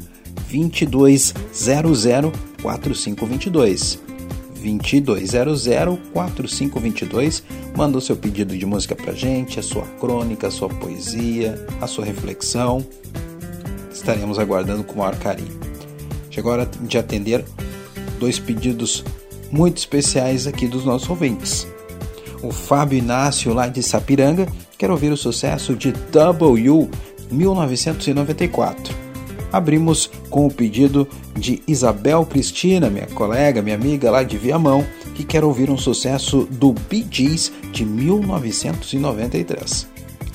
2200 0.50 2.32
4522. 2.62 4.00
2200 4.64 6.00
4522. 6.14 7.44
Manda 7.76 7.98
o 7.98 8.02
seu 8.02 8.16
pedido 8.16 8.58
de 8.58 8.66
música 8.66 8.96
pra 8.96 9.12
gente, 9.12 9.60
a 9.60 9.64
sua 9.64 9.84
crônica, 10.00 10.48
a 10.48 10.52
sua 10.52 10.70
poesia, 10.70 11.68
a 11.82 11.86
sua 11.86 12.06
reflexão. 12.06 12.84
Estaremos 14.06 14.38
aguardando 14.38 14.84
com 14.84 14.94
o 14.94 14.98
maior 15.00 15.16
carinho. 15.16 15.60
Chegou 16.30 16.52
a 16.52 16.58
hora 16.58 16.70
de 16.82 16.96
atender 16.96 17.44
dois 18.20 18.38
pedidos 18.38 19.04
muito 19.52 19.80
especiais 19.80 20.46
aqui 20.46 20.68
dos 20.68 20.86
nossos 20.86 21.10
ouvintes. 21.10 21.68
O 22.44 22.52
Fábio 22.52 23.00
Inácio, 23.00 23.52
lá 23.52 23.68
de 23.68 23.82
Sapiranga, 23.82 24.46
quer 24.78 24.92
ouvir 24.92 25.12
o 25.12 25.18
sucesso 25.18 25.76
de 25.76 25.92
W 25.92 26.88
1994 27.32 28.94
abrimos 29.52 30.12
com 30.30 30.46
o 30.46 30.54
pedido 30.54 31.08
de 31.34 31.64
Isabel 31.66 32.26
Cristina, 32.26 32.90
minha 32.90 33.08
colega, 33.08 33.62
minha 33.62 33.76
amiga 33.76 34.12
lá 34.12 34.22
de 34.22 34.38
Viamão, 34.38 34.86
que 35.16 35.24
quer 35.24 35.46
ouvir 35.46 35.70
um 35.70 35.78
sucesso 35.78 36.46
do 36.52 36.74
Bee 36.74 37.08
Gees 37.10 37.54
de 37.72 37.86
1993, 37.86 39.88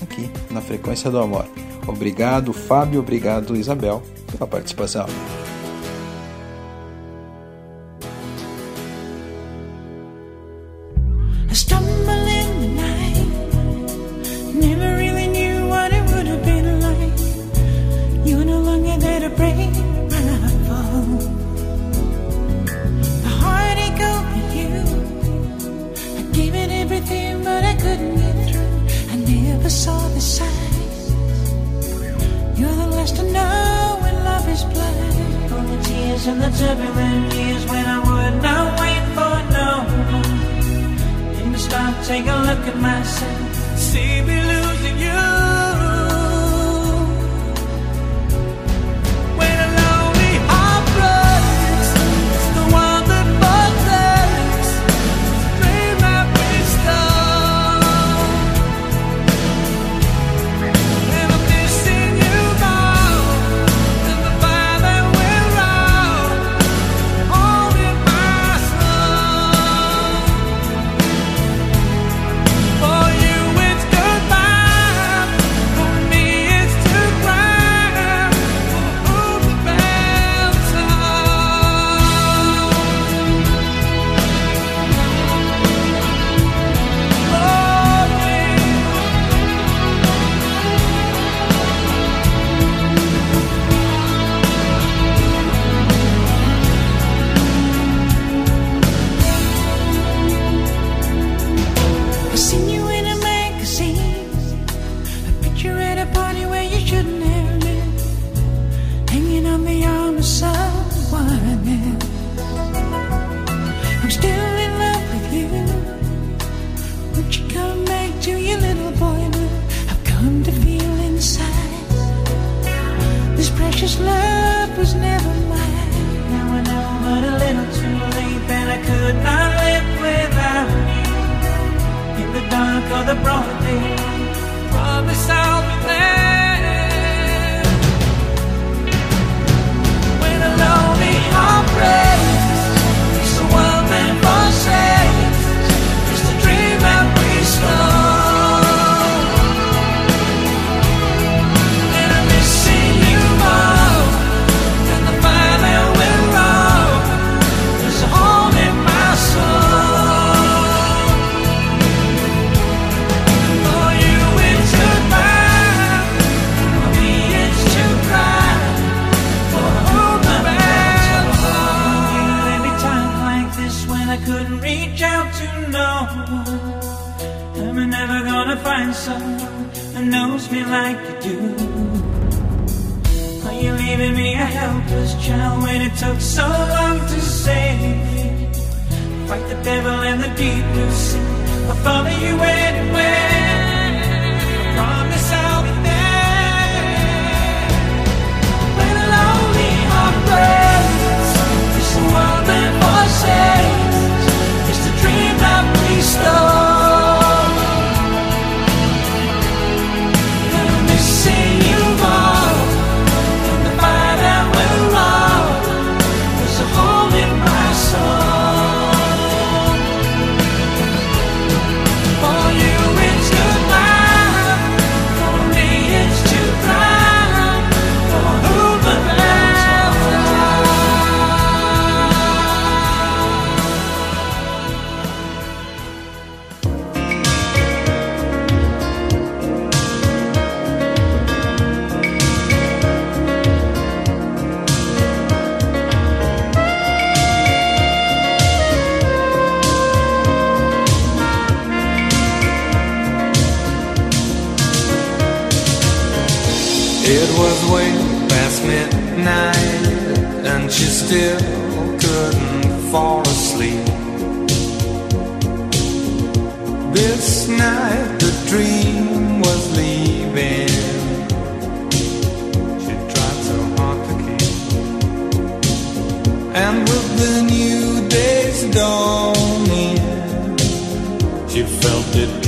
aqui 0.02 0.30
na 0.50 0.62
Frequência 0.62 1.10
do 1.10 1.18
Amor. 1.18 1.44
Obrigado, 1.90 2.52
Fábio, 2.52 3.00
obrigado, 3.00 3.56
Isabel, 3.56 4.00
pela 4.30 4.46
participação. 4.46 5.06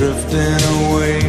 drifting 0.03 0.61
away. 0.75 1.19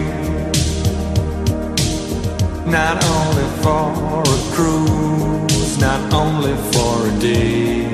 Not 2.67 2.97
only 3.17 3.47
for 3.63 4.23
a 4.23 4.39
cruise, 4.55 5.79
not 5.79 6.13
only 6.13 6.55
for 6.73 6.95
a 7.07 7.13
day. 7.21 7.87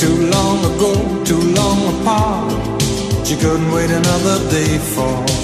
Too 0.00 0.16
long 0.34 0.58
ago, 0.70 0.92
too 1.28 1.42
long 1.60 1.80
apart. 1.94 3.26
She 3.26 3.36
couldn't 3.36 3.70
wait 3.72 3.90
another 3.90 4.38
day 4.50 4.78
for 4.78 5.43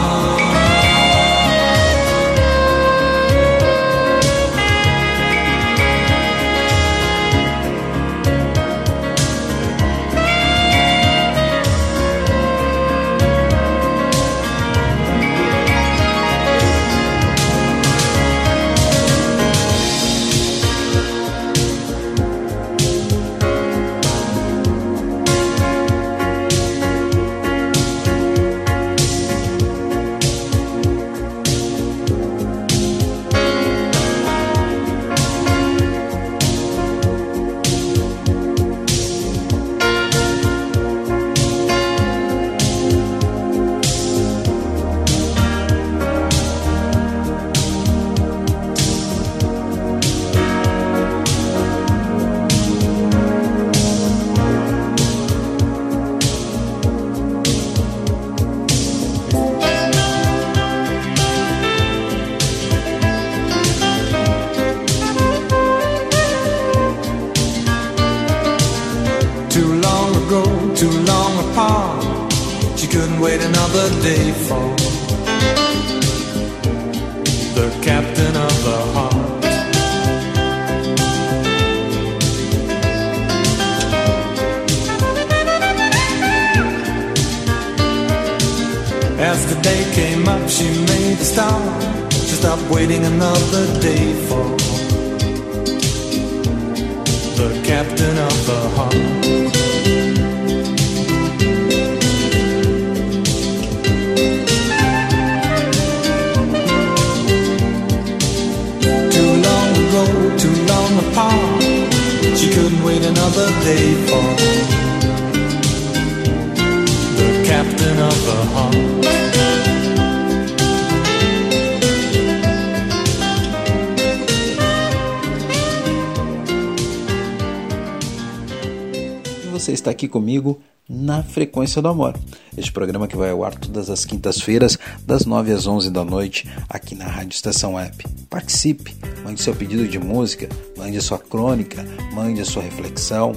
comigo 130.11 130.61
na 130.87 131.23
Frequência 131.23 131.81
do 131.81 131.87
Amor. 131.87 132.13
Este 132.57 132.71
programa 132.71 133.07
que 133.07 133.15
vai 133.15 133.29
ao 133.29 133.45
ar 133.45 133.55
todas 133.55 133.89
as 133.89 134.03
quintas-feiras, 134.03 134.77
das 135.05 135.25
9 135.25 135.53
às 135.53 135.65
11 135.65 135.89
da 135.89 136.03
noite, 136.03 136.51
aqui 136.67 136.95
na 136.95 137.05
Rádio 137.05 137.33
Estação 137.33 137.75
Web. 137.75 138.03
Participe, 138.29 138.95
mande 139.23 139.41
seu 139.41 139.55
pedido 139.55 139.87
de 139.87 139.97
música, 139.97 140.49
mande 140.77 141.01
sua 141.01 141.17
crônica, 141.17 141.85
mande 142.13 142.41
a 142.41 142.45
sua 142.45 142.61
reflexão. 142.61 143.31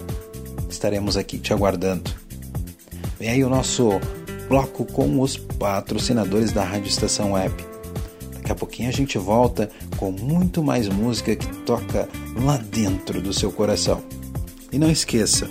Estaremos 0.68 1.16
aqui 1.16 1.38
te 1.38 1.52
aguardando. 1.52 2.10
Vem 3.20 3.30
aí 3.30 3.44
o 3.44 3.48
nosso 3.48 4.00
bloco 4.48 4.84
com 4.84 5.20
os 5.20 5.36
patrocinadores 5.36 6.52
da 6.52 6.64
Rádio 6.64 6.88
Estação 6.88 7.32
Web. 7.32 7.54
Daqui 8.34 8.50
a 8.50 8.54
pouquinho 8.56 8.88
a 8.88 8.92
gente 8.92 9.16
volta 9.16 9.70
com 9.96 10.10
muito 10.10 10.62
mais 10.62 10.88
música 10.88 11.36
que 11.36 11.46
toca 11.62 12.08
lá 12.42 12.56
dentro 12.56 13.22
do 13.22 13.32
seu 13.32 13.52
coração. 13.52 14.02
E 14.72 14.78
não 14.78 14.90
esqueça, 14.90 15.48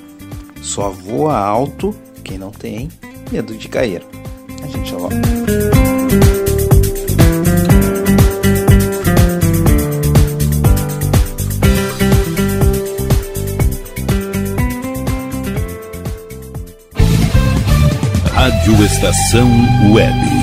só 0.64 0.89
voa 0.89 1.38
alto 1.38 1.93
quem 2.24 2.38
não 2.38 2.49
tem 2.49 2.89
medo 3.32 3.55
de 3.55 3.68
cair. 3.68 4.01
A 4.64 4.68
gente 4.68 4.89
já 4.89 4.97
volta. 4.97 5.18
Rádio 18.34 18.86
Estação 18.86 19.49
Web. 19.93 20.42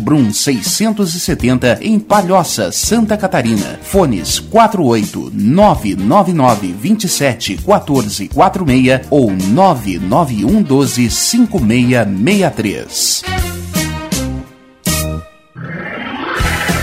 Brum 0.01 0.33
670 0.33 1.79
em 1.81 1.99
Palhoça, 1.99 2.71
Santa 2.71 3.15
Catarina. 3.15 3.79
Fones 3.83 4.39
48 4.39 5.31
999 5.33 6.73
27 6.73 7.57
14 7.57 8.27
46 8.27 9.01
ou 9.09 9.31
991 9.31 10.61
12 10.61 11.09
5663. 11.09 13.23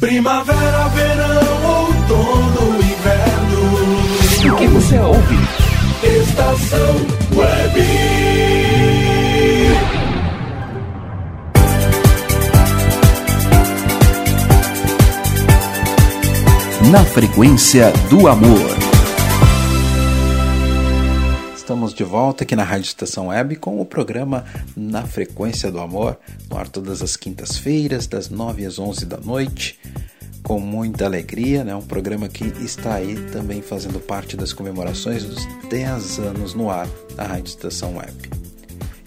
Primavera, 0.00 0.88
verão, 0.88 1.64
outono, 1.64 2.76
inverno. 2.76 4.52
O 4.52 4.56
que 4.56 4.66
você 4.66 4.98
ouve? 4.98 5.38
Estação 6.02 6.96
Web. 7.34 7.84
Na 16.90 17.02
frequência 17.04 17.90
do 18.10 18.28
amor. 18.28 18.93
Estamos 21.64 21.94
de 21.94 22.04
volta 22.04 22.44
aqui 22.44 22.54
na 22.54 22.62
Rádio 22.62 22.88
Estação 22.88 23.28
Web 23.28 23.56
com 23.56 23.80
o 23.80 23.86
programa 23.86 24.44
Na 24.76 25.06
Frequência 25.06 25.72
do 25.72 25.80
Amor, 25.80 26.18
no 26.50 26.58
ar 26.58 26.68
todas 26.68 27.00
as 27.00 27.16
quintas-feiras, 27.16 28.06
das 28.06 28.28
9 28.28 28.66
às 28.66 28.78
11 28.78 29.06
da 29.06 29.16
noite. 29.16 29.80
com 30.42 30.60
muita 30.60 31.06
alegria, 31.06 31.64
né? 31.64 31.74
Um 31.74 31.80
programa 31.80 32.28
que 32.28 32.44
está 32.62 32.96
aí 32.96 33.14
também 33.32 33.62
fazendo 33.62 33.98
parte 33.98 34.36
das 34.36 34.52
comemorações 34.52 35.24
dos 35.24 35.42
10 35.70 36.18
anos 36.18 36.52
no 36.52 36.68
ar 36.70 36.86
da 37.16 37.24
Rádio 37.24 37.48
Estação 37.48 37.96
Web. 37.96 38.30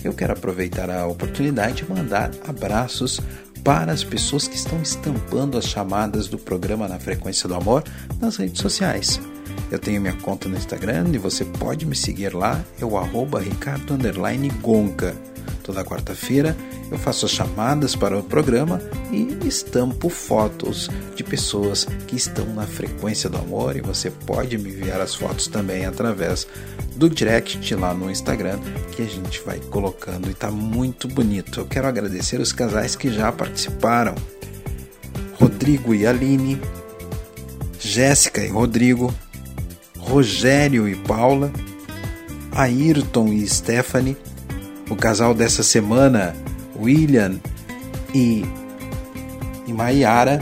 Eu 0.03 0.15
quero 0.15 0.33
aproveitar 0.33 0.89
a 0.89 1.05
oportunidade 1.05 1.83
e 1.83 1.93
mandar 1.93 2.31
abraços 2.47 3.21
para 3.67 3.91
as 3.91 4.01
pessoas 4.01 4.47
que 4.47 4.55
estão 4.55 4.81
estampando 4.81 5.57
as 5.57 5.65
chamadas 5.65 6.29
do 6.29 6.37
programa 6.37 6.87
Na 6.87 6.97
Frequência 6.97 7.49
do 7.49 7.55
Amor 7.55 7.83
nas 8.17 8.37
redes 8.37 8.61
sociais. 8.61 9.19
Eu 9.69 9.77
tenho 9.77 9.99
minha 9.99 10.13
conta 10.13 10.47
no 10.47 10.55
Instagram 10.55 11.09
e 11.11 11.17
você 11.17 11.43
pode 11.43 11.85
me 11.85 11.93
seguir 11.93 12.33
lá, 12.33 12.63
é 12.79 12.85
o 12.85 12.97
arroba 12.97 13.41
Ricardo 13.41 13.97
Gonca. 14.61 15.13
Toda 15.63 15.83
quarta-feira 15.83 16.55
eu 16.89 16.97
faço 16.97 17.25
as 17.25 17.31
chamadas 17.31 17.95
para 17.95 18.17
o 18.17 18.23
programa 18.23 18.81
e 19.11 19.37
estampo 19.47 20.09
fotos 20.09 20.89
de 21.15 21.23
pessoas 21.23 21.85
que 22.07 22.15
estão 22.15 22.45
na 22.53 22.65
frequência 22.65 23.29
do 23.29 23.37
amor 23.37 23.75
e 23.75 23.81
você 23.81 24.09
pode 24.09 24.57
me 24.57 24.69
enviar 24.69 25.01
as 25.01 25.15
fotos 25.15 25.47
também 25.47 25.85
através 25.85 26.47
do 26.95 27.09
direct 27.09 27.75
lá 27.75 27.93
no 27.93 28.09
Instagram 28.09 28.59
que 28.91 29.01
a 29.01 29.05
gente 29.05 29.41
vai 29.41 29.59
colocando 29.59 30.29
e 30.29 30.33
tá 30.33 30.49
muito 30.49 31.07
bonito. 31.07 31.59
Eu 31.59 31.65
quero 31.65 31.87
agradecer 31.87 32.39
os 32.39 32.51
casais 32.51 32.95
que 32.95 33.11
já 33.11 33.31
participaram. 33.31 34.15
Rodrigo 35.39 35.93
e 35.93 36.07
Aline, 36.07 36.59
Jéssica 37.79 38.43
e 38.43 38.47
Rodrigo, 38.47 39.13
Rogério 39.99 40.87
e 40.87 40.95
Paula, 40.95 41.51
Ayrton 42.51 43.31
e 43.33 43.47
Stephanie, 43.47 44.17
o 44.89 44.95
casal 44.95 45.33
dessa 45.33 45.63
semana, 45.63 46.35
William 46.79 47.39
e, 48.13 48.45
e 49.65 49.73
Maiara, 49.73 50.41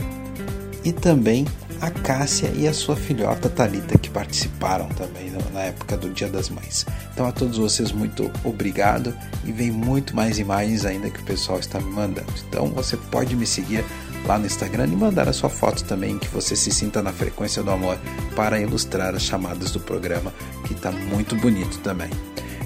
e 0.84 0.92
também 0.92 1.46
a 1.80 1.90
Cássia 1.90 2.50
e 2.54 2.66
a 2.66 2.72
sua 2.72 2.96
filhota 2.96 3.48
Talita 3.48 3.98
que 3.98 4.08
participaram 4.08 4.88
também 4.88 5.26
na 5.52 5.62
época 5.62 5.96
do 5.96 6.10
Dia 6.10 6.28
das 6.28 6.50
Mães. 6.50 6.86
Então 7.12 7.26
a 7.26 7.32
todos 7.32 7.58
vocês 7.58 7.92
muito 7.92 8.30
obrigado 8.44 9.14
e 9.44 9.52
vem 9.52 9.70
muito 9.70 10.14
mais 10.14 10.38
imagens 10.38 10.84
ainda 10.84 11.10
que 11.10 11.20
o 11.20 11.24
pessoal 11.24 11.58
está 11.58 11.80
me 11.80 11.90
mandando. 11.90 12.32
Então 12.48 12.68
você 12.68 12.96
pode 12.96 13.34
me 13.34 13.46
seguir 13.46 13.84
lá 14.26 14.38
no 14.38 14.46
Instagram 14.46 14.86
e 14.86 14.96
mandar 14.96 15.28
a 15.28 15.32
sua 15.32 15.48
foto 15.48 15.84
também 15.84 16.18
que 16.18 16.28
você 16.28 16.54
se 16.54 16.70
sinta 16.70 17.02
na 17.02 17.12
frequência 17.12 17.62
do 17.62 17.70
amor 17.70 17.98
para 18.34 18.60
ilustrar 18.60 19.14
as 19.14 19.22
chamadas 19.22 19.70
do 19.70 19.80
programa 19.80 20.32
que 20.64 20.74
está 20.74 20.90
muito 20.90 21.34
bonito 21.36 21.78
também. 21.78 22.10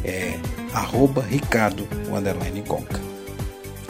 É 0.04 0.38
arroba 0.72 1.22
Ricardo 1.22 1.86
Conca. 2.66 3.00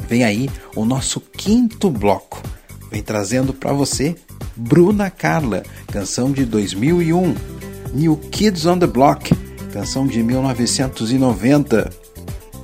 Vem 0.09 0.25
aí 0.25 0.51
o 0.75 0.85
nosso 0.85 1.21
quinto 1.21 1.91
bloco. 1.91 2.43
Vem 2.91 3.03
trazendo 3.03 3.55
para 3.55 3.73
você 3.73 4.17
Bruna 4.57 5.09
Carla, 5.11 5.63
canção 5.93 6.33
de 6.33 6.45
2001. 6.45 7.35
New 7.95 8.17
Kids 8.31 8.67
on 8.67 8.79
the 8.79 8.87
Block, 8.87 9.35
canção 9.73 10.07
de 10.07 10.23
1990. 10.23 11.91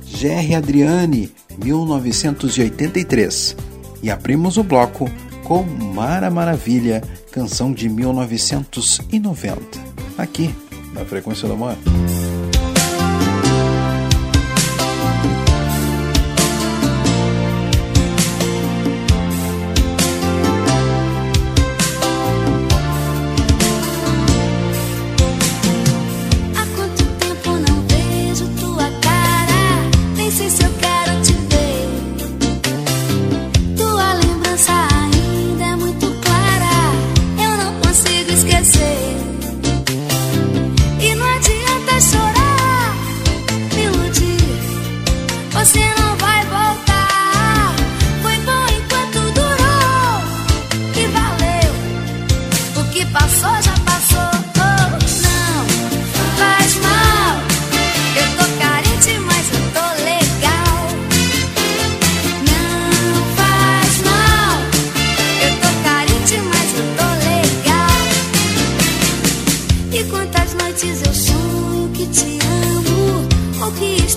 Jerry 0.05 0.55
Adriane, 0.55 1.31
1983. 1.63 3.55
E 4.01 4.09
abrimos 4.09 4.57
o 4.57 4.63
bloco 4.63 5.09
com 5.43 5.63
Mara 5.63 6.29
Maravilha, 6.29 7.01
canção 7.31 7.71
de 7.71 7.87
1990. 7.89 9.59
Aqui, 10.17 10.53
na 10.93 11.05
Frequência 11.05 11.47
do 11.47 11.53
Amor. 11.53 11.77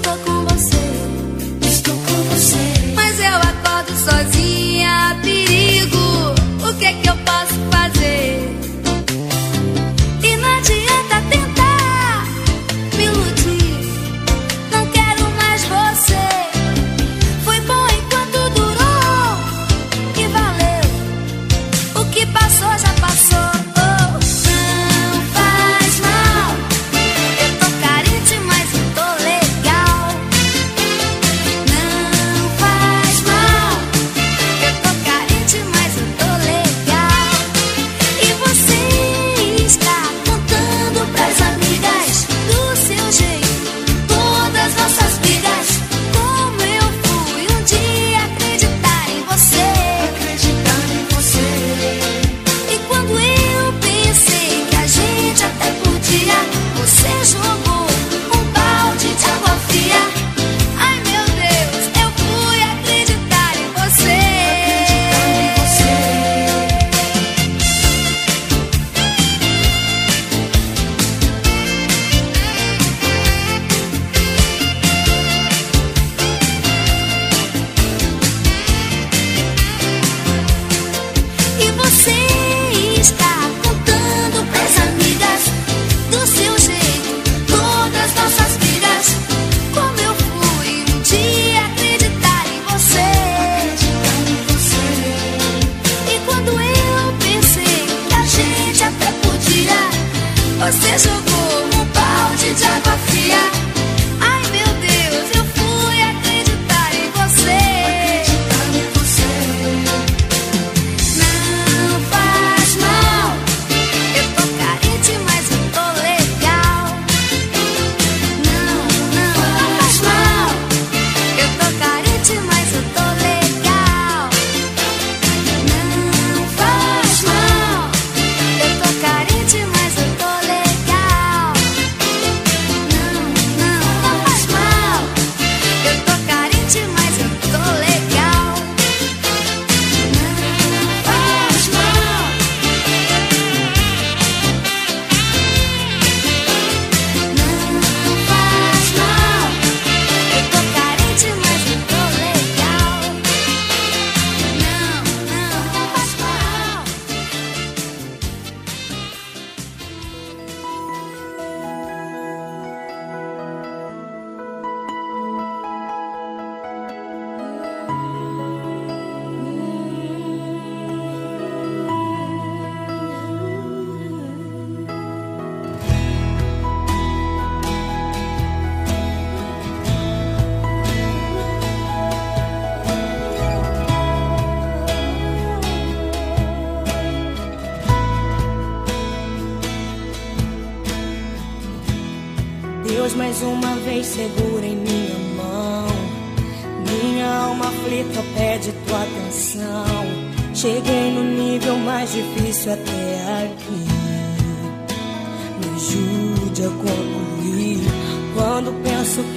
что 0.03 0.30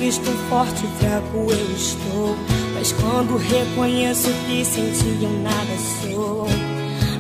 estou 0.02 0.34
forte 0.50 0.86
e 0.86 1.00
fraco, 1.00 1.38
eu 1.50 1.76
estou. 1.76 2.36
Mas 2.74 2.92
quando 2.94 3.38
reconheço 3.38 4.30
que 4.48 4.66
senti 4.66 5.24
eu 5.24 5.30
nada 5.42 5.78
sou, 6.02 6.48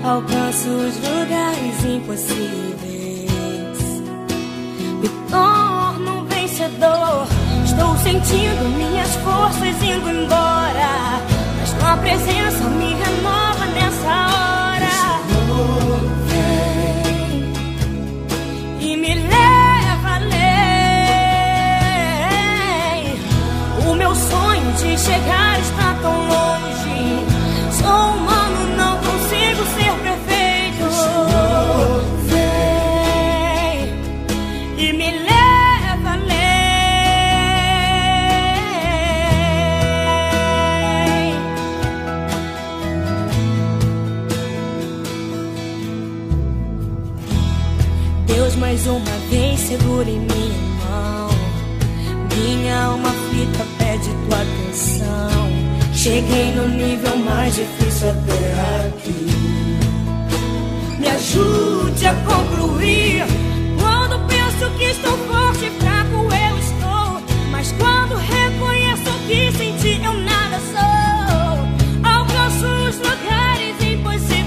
alcanço 0.04 0.70
os 0.70 0.96
lugares 0.98 1.86
impossíveis. 1.86 3.32
Me 5.02 5.10
torno 5.30 6.22
um 6.22 6.26
vencedor. 6.26 7.28
Estou 7.66 7.98
sentindo 7.98 8.70
minhas 8.78 9.16
forças 9.16 9.84
indo 9.84 10.10
embora. 10.10 11.22
Mas 11.60 11.72
tua 11.74 11.98
presença 11.98 12.70
me 12.70 12.94
renova 12.94 13.66
nessa 13.68 14.08
hora. 14.08 14.54
De 24.78 24.98
chegar 24.98 25.60
está 25.60 25.94
tão 26.02 26.28
longe. 26.28 27.26
Sou 27.72 28.16
humano, 28.16 28.76
não 28.76 28.98
consigo 28.98 29.64
ser 29.76 29.94
perfeito. 30.02 30.86
Vem 32.28 33.78
e 34.78 34.94
me 34.94 35.12
leva 35.12 36.10
além. 36.14 36.54
Deus 48.26 48.56
mais 48.56 48.88
uma 48.88 49.18
vez 49.30 49.60
segura 49.60 50.10
em 50.10 50.20
minha 50.20 50.60
mão. 50.90 51.30
Minha 52.36 52.86
alma 52.86 53.23
Cheguei 56.04 56.52
no 56.52 56.68
nível 56.68 57.16
mais 57.16 57.56
difícil 57.56 58.10
até 58.10 58.88
aqui. 58.88 59.26
Me 61.00 61.08
ajude 61.08 62.06
a 62.06 62.14
concluir. 62.26 63.24
Quando 63.80 64.20
penso 64.28 64.70
que 64.78 64.84
estou 64.84 65.18
forte 65.20 65.66
e 65.66 65.70
fraco, 65.80 66.28
eu 66.28 66.58
estou. 66.60 67.22
Mas 67.52 67.72
quando 67.80 68.18
reconheço 68.18 69.18
que 69.28 69.50
senti, 69.54 70.04
eu 70.04 70.12
nada 70.12 70.60
sou. 70.74 71.64
Alcanço 72.04 72.66
os 72.66 72.98
lugares 72.98 73.82
impossíveis. 73.82 74.44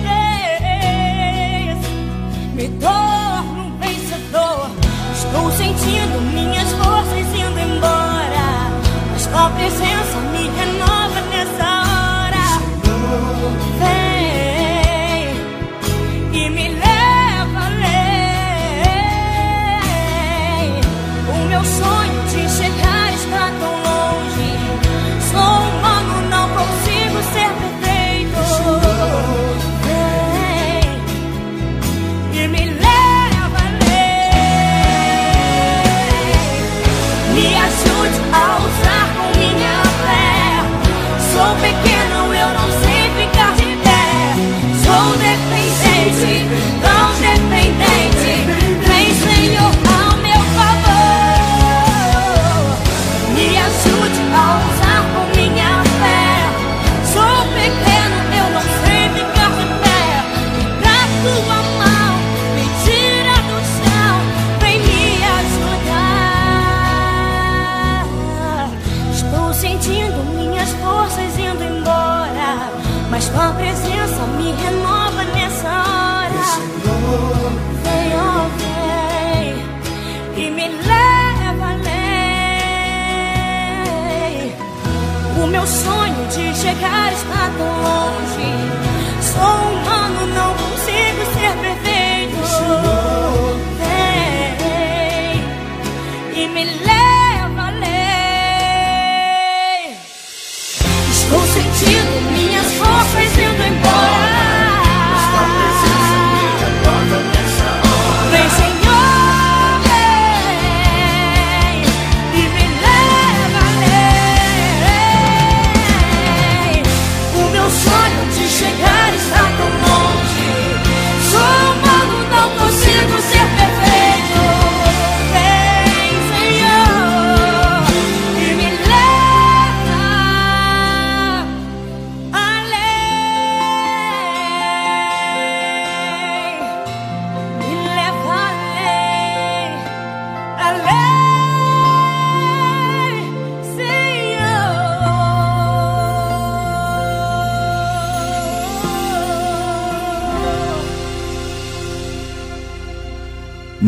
Me 2.53 2.69
torno 2.79 3.63
um 3.63 3.79
vencedor. 3.79 4.69
Estou 5.15 5.51
sentindo 5.53 6.21
minhas 6.35 6.71
forças 6.73 7.29
indo 7.35 7.59
embora. 7.59 8.71
Mas 9.11 9.27
tua 9.27 9.49
presença 9.49 10.21
me 10.33 10.51
renova 10.51 10.76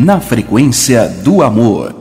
Na 0.09 0.19
frequência 0.19 1.07
do 1.07 1.43
amor. 1.43 1.98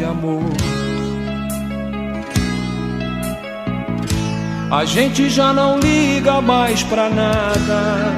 De 0.00 0.04
amor. 0.04 0.42
A 4.70 4.84
gente 4.86 5.28
já 5.28 5.52
não 5.52 5.78
liga 5.78 6.40
mais 6.40 6.82
pra 6.84 7.10
nada. 7.10 8.16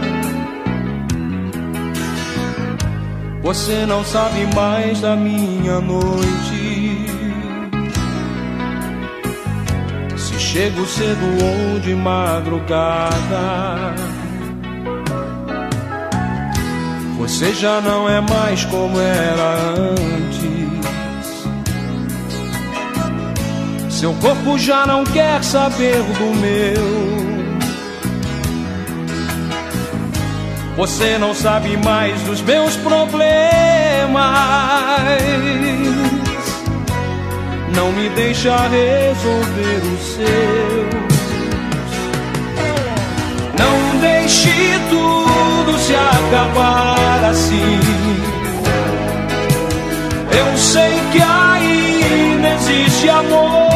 Você 3.43 3.85
não 3.85 4.05
sabe 4.05 4.47
mais 4.55 5.01
da 5.01 5.17
minha 5.17 5.81
noite. 5.81 7.07
Se 10.17 10.39
chego 10.39 10.87
cedo 10.87 11.27
ou 11.43 11.81
de 11.81 11.95
madrugada. 11.97 13.13
Você 17.19 17.53
já 17.55 17.81
não 17.81 18.09
é 18.09 18.21
mais 18.21 18.65
como 18.67 19.01
era 19.01 19.55
antes. 19.81 20.32
Seu 24.03 24.13
corpo 24.15 24.59
já 24.59 24.85
não 24.85 25.05
quer 25.05 25.45
saber 25.45 25.95
do 25.95 26.35
meu. 26.41 26.75
Você 30.77 31.17
não 31.19 31.33
sabe 31.33 31.77
mais 31.77 32.21
dos 32.23 32.41
meus 32.41 32.75
problemas. 32.79 33.13
Não 37.77 37.93
me 37.93 38.09
deixa 38.09 38.57
resolver 38.67 39.83
os 39.95 40.05
seus. 40.17 41.13
Não 43.57 44.01
deixe 44.01 44.81
tudo 44.91 45.79
se 45.79 45.95
acabar 45.95 47.31
assim. 47.31 47.79
Eu 50.37 50.59
sei 50.59 51.01
que 51.13 51.23
ainda 51.23 52.49
existe 52.49 53.09
amor. 53.09 53.72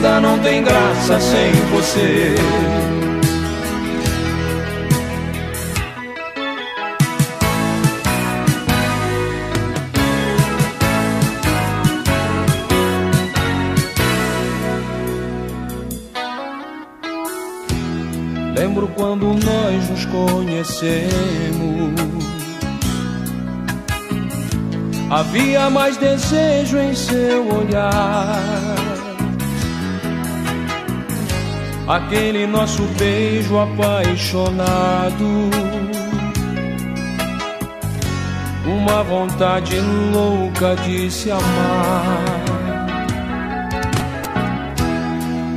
Vida 0.00 0.18
não 0.18 0.38
tem 0.38 0.64
graça 0.64 1.20
sem 1.20 1.52
você. 1.70 2.34
Lembro 18.56 18.88
quando 18.96 19.26
nós 19.26 19.90
nos 19.90 20.06
conhecemos. 20.06 21.10
Havia 25.10 25.68
mais 25.68 25.98
desejo 25.98 26.78
em 26.78 26.94
seu 26.94 27.46
olhar. 27.48 28.99
Aquele 31.90 32.46
nosso 32.46 32.84
beijo 32.96 33.58
apaixonado. 33.58 35.50
Uma 38.64 39.02
vontade 39.02 39.74
louca 40.12 40.76
de 40.76 41.10
se 41.10 41.32
amar. 41.32 42.44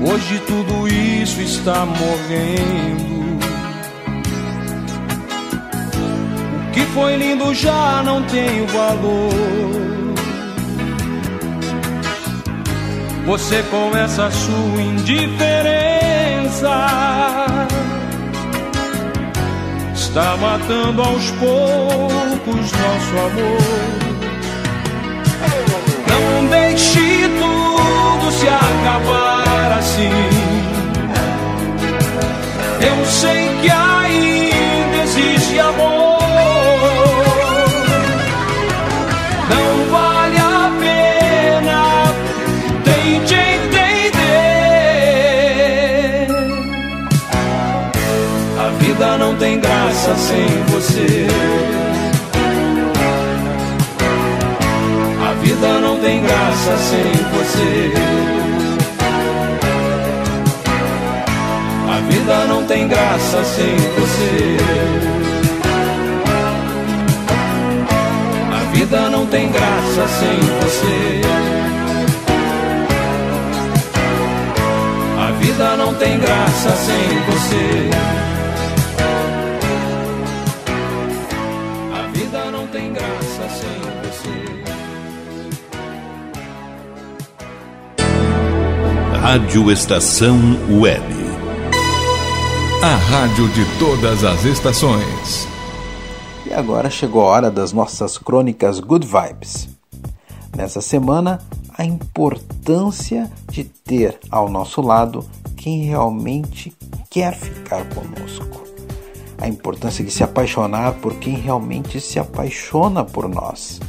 Hoje 0.01 0.39
tudo 0.47 0.87
isso 0.87 1.39
está 1.39 1.85
morrendo. 1.85 3.37
O 6.57 6.71
que 6.71 6.81
foi 6.95 7.15
lindo 7.15 7.53
já 7.53 8.01
não 8.03 8.23
tem 8.23 8.65
valor. 8.65 9.29
Você 13.23 13.63
com 13.69 13.95
essa 13.95 14.31
sua 14.31 14.81
indiferença 14.81 16.02
está 19.93 20.37
matando 20.37 21.01
aos 21.01 21.31
poucos 21.31 22.71
nosso 22.71 23.17
amor. 23.17 23.57
Não 26.07 26.45
deixe 26.49 27.29
tudo 27.39 28.31
se 28.31 28.47
acabar 28.47 29.77
assim. 29.79 30.11
Eu 32.81 33.05
sei 33.05 33.49
que 33.61 33.69
ainda 33.69 34.02
não 49.33 49.39
tem 49.39 49.59
graça 49.59 50.15
sem 50.15 50.47
você. 50.69 51.27
A 55.27 55.33
vida 55.41 55.79
não 55.79 55.97
tem 55.97 56.21
graça 56.21 56.77
sem 56.77 57.11
você. 57.33 57.93
A 61.89 61.99
vida 62.11 62.45
não 62.45 62.63
tem 62.65 62.87
graça 62.87 63.43
sem 63.43 63.75
você. 63.75 64.57
A 68.51 68.71
vida 68.75 69.09
não 69.09 69.25
tem 69.25 69.51
graça 69.51 70.07
sem 70.07 70.39
você. 70.61 71.21
A 75.19 75.31
vida 75.39 75.75
não 75.75 75.93
tem 75.95 76.19
graça 76.19 76.69
sem 76.75 77.19
você. 77.25 78.23
Rádio 89.23 89.71
Estação 89.71 90.37
Web. 90.69 91.01
A 92.83 92.93
rádio 92.93 93.47
de 93.53 93.63
todas 93.79 94.21
as 94.21 94.43
estações. 94.43 95.47
E 96.45 96.53
agora 96.53 96.89
chegou 96.89 97.21
a 97.21 97.27
hora 97.27 97.49
das 97.49 97.71
nossas 97.71 98.17
crônicas 98.17 98.81
Good 98.81 99.07
Vibes. 99.07 99.69
Nessa 100.53 100.81
semana, 100.81 101.39
a 101.77 101.85
importância 101.85 103.31
de 103.49 103.63
ter 103.63 104.19
ao 104.29 104.49
nosso 104.49 104.81
lado 104.81 105.25
quem 105.55 105.85
realmente 105.85 106.75
quer 107.09 107.33
ficar 107.33 107.85
conosco. 107.95 108.61
A 109.37 109.47
importância 109.47 110.03
de 110.03 110.11
se 110.11 110.21
apaixonar 110.21 110.95
por 110.95 111.15
quem 111.15 111.35
realmente 111.35 112.01
se 112.01 112.19
apaixona 112.19 113.05
por 113.05 113.29
nós. 113.29 113.79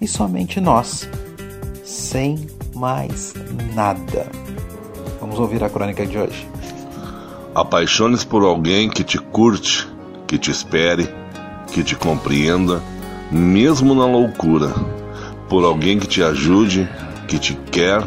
E 0.00 0.08
somente 0.08 0.60
nós, 0.60 1.08
sem 1.84 2.44
mais 2.74 3.34
nada. 3.72 4.47
Vamos 5.28 5.40
ouvir 5.40 5.62
a 5.62 5.68
crônica 5.68 6.06
de 6.06 6.16
hoje. 6.16 6.48
Apaixone-se 7.54 8.26
por 8.26 8.42
alguém 8.42 8.88
que 8.88 9.04
te 9.04 9.18
curte, 9.18 9.86
que 10.26 10.38
te 10.38 10.50
espere, 10.50 11.06
que 11.70 11.82
te 11.84 11.94
compreenda, 11.94 12.82
mesmo 13.30 13.94
na 13.94 14.06
loucura. 14.06 14.72
Por 15.46 15.66
alguém 15.66 15.98
que 15.98 16.06
te 16.06 16.22
ajude, 16.22 16.88
que 17.26 17.38
te 17.38 17.52
quer, 17.70 18.02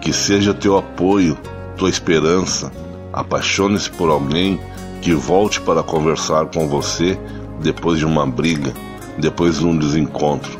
que 0.00 0.14
seja 0.14 0.54
teu 0.54 0.78
apoio, 0.78 1.36
tua 1.76 1.90
esperança. 1.90 2.72
Apaixone-se 3.12 3.90
por 3.90 4.08
alguém 4.08 4.58
que 5.02 5.12
volte 5.12 5.60
para 5.60 5.82
conversar 5.82 6.46
com 6.46 6.68
você 6.68 7.18
depois 7.60 7.98
de 7.98 8.06
uma 8.06 8.26
briga, 8.26 8.72
depois 9.18 9.58
de 9.58 9.66
um 9.66 9.76
desencontro. 9.76 10.58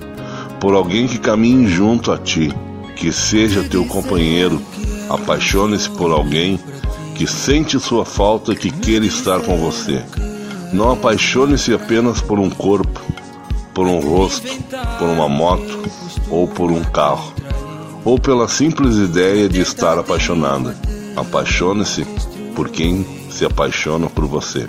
Por 0.61 0.75
alguém 0.75 1.07
que 1.07 1.19
caminhe 1.19 1.69
junto 1.69 2.13
a 2.13 2.19
ti, 2.19 2.53
que 2.97 3.11
seja 3.11 3.65
teu 3.65 3.87
companheiro. 3.87 4.61
Apaixone-se 5.13 5.91
por 5.91 6.11
alguém 6.11 6.59
que 7.15 7.27
sente 7.27 7.79
sua 7.79 8.03
falta 8.03 8.55
e 8.55 8.57
que 8.57 8.71
queira 8.71 9.05
estar 9.05 9.41
com 9.41 9.59
você. 9.59 10.03
Não 10.73 10.91
apaixone-se 10.91 11.75
apenas 11.75 12.23
por 12.23 12.39
um 12.39 12.49
corpo, 12.49 12.99
por 13.75 13.87
um 13.87 14.01
rosto, 14.01 14.49
por 14.99 15.09
uma 15.11 15.29
moto 15.29 15.83
ou 16.31 16.49
por 16.49 16.71
um 16.73 16.83
carro, 16.83 17.31
ou 18.07 18.19
pela 18.19 18.49
simples 18.49 18.97
ideia 18.97 19.51
de 19.51 19.61
estar 19.61 19.99
apaixonada. 19.99 20.75
Apaixone-se 21.15 22.07
por 22.57 22.71
quem 22.71 23.05
se 23.31 23.45
apaixona 23.45 24.09
por 24.09 24.25
você. 24.25 24.67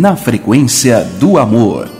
Na 0.00 0.16
frequência 0.16 1.04
do 1.20 1.36
amor. 1.36 1.99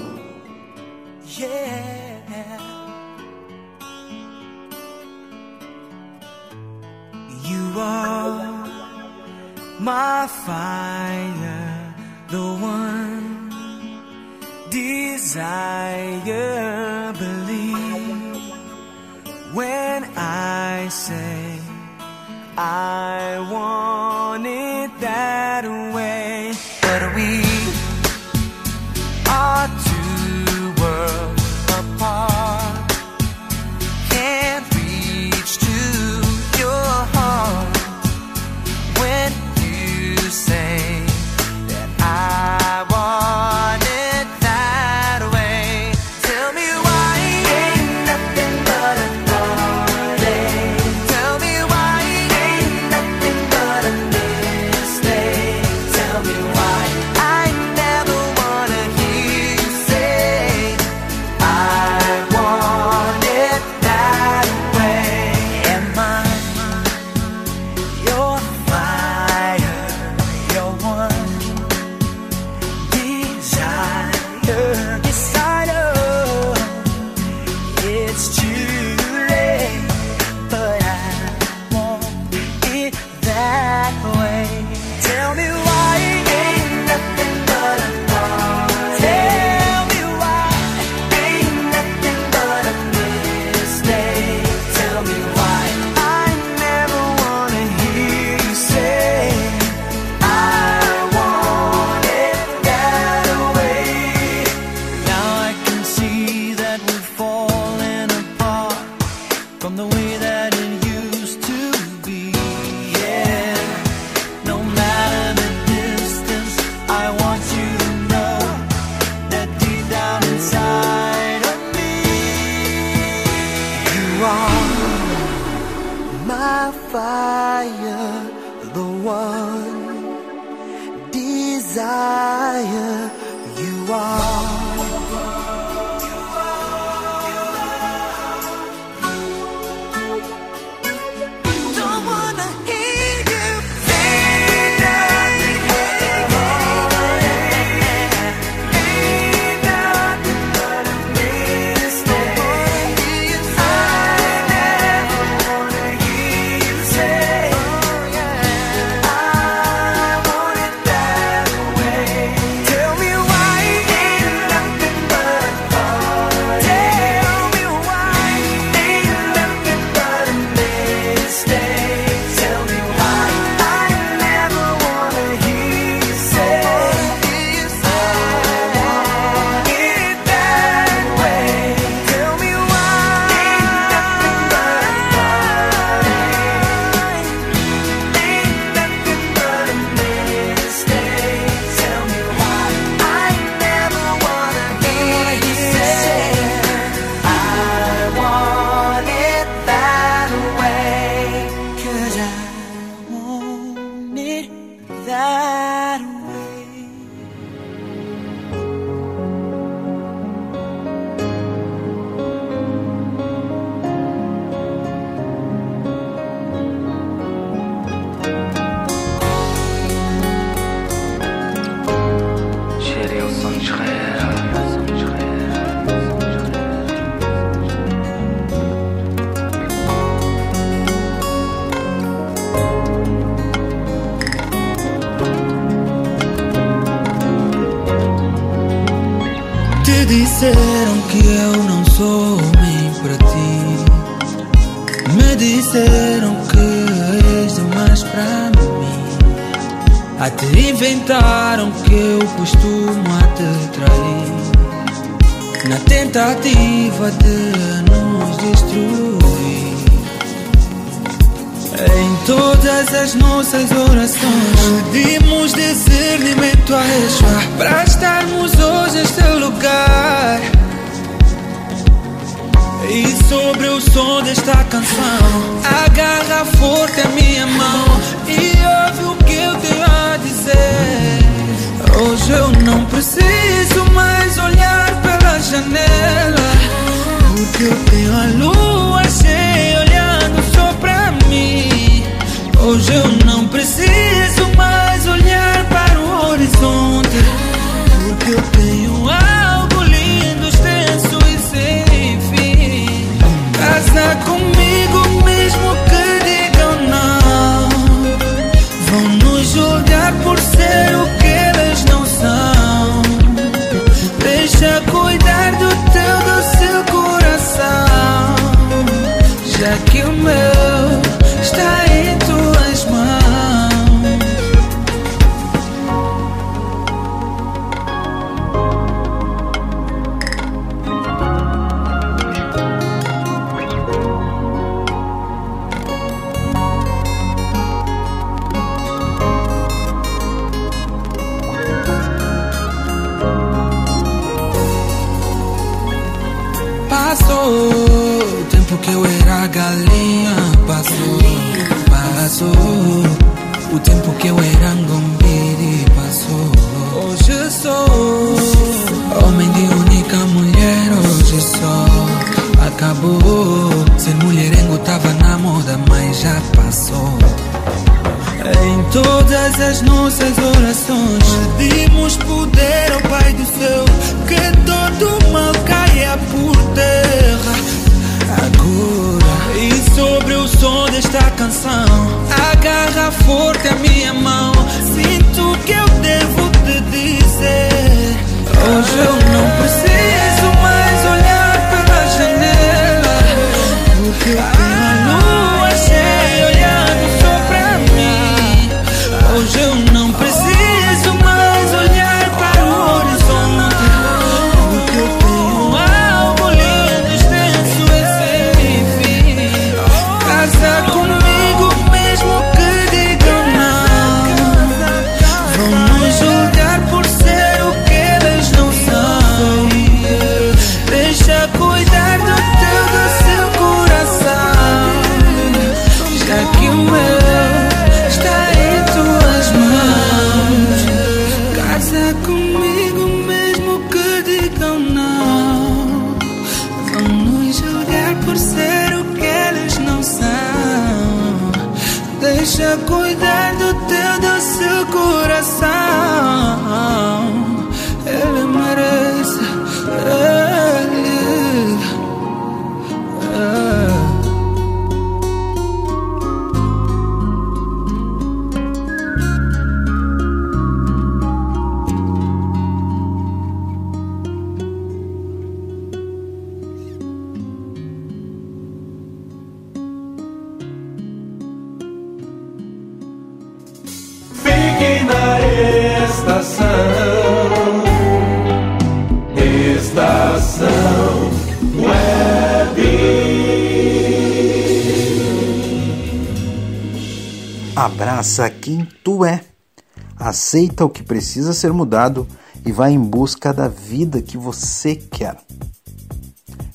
aceita 490.51 490.85
o 490.85 490.91
que 490.91 491.05
precisa 491.05 491.53
ser 491.53 491.73
mudado 491.73 492.27
e 492.67 492.73
vai 492.73 492.91
em 492.91 492.99
busca 492.99 493.53
da 493.53 493.69
vida 493.69 494.21
que 494.21 494.37
você 494.37 494.97
quer. 494.97 495.37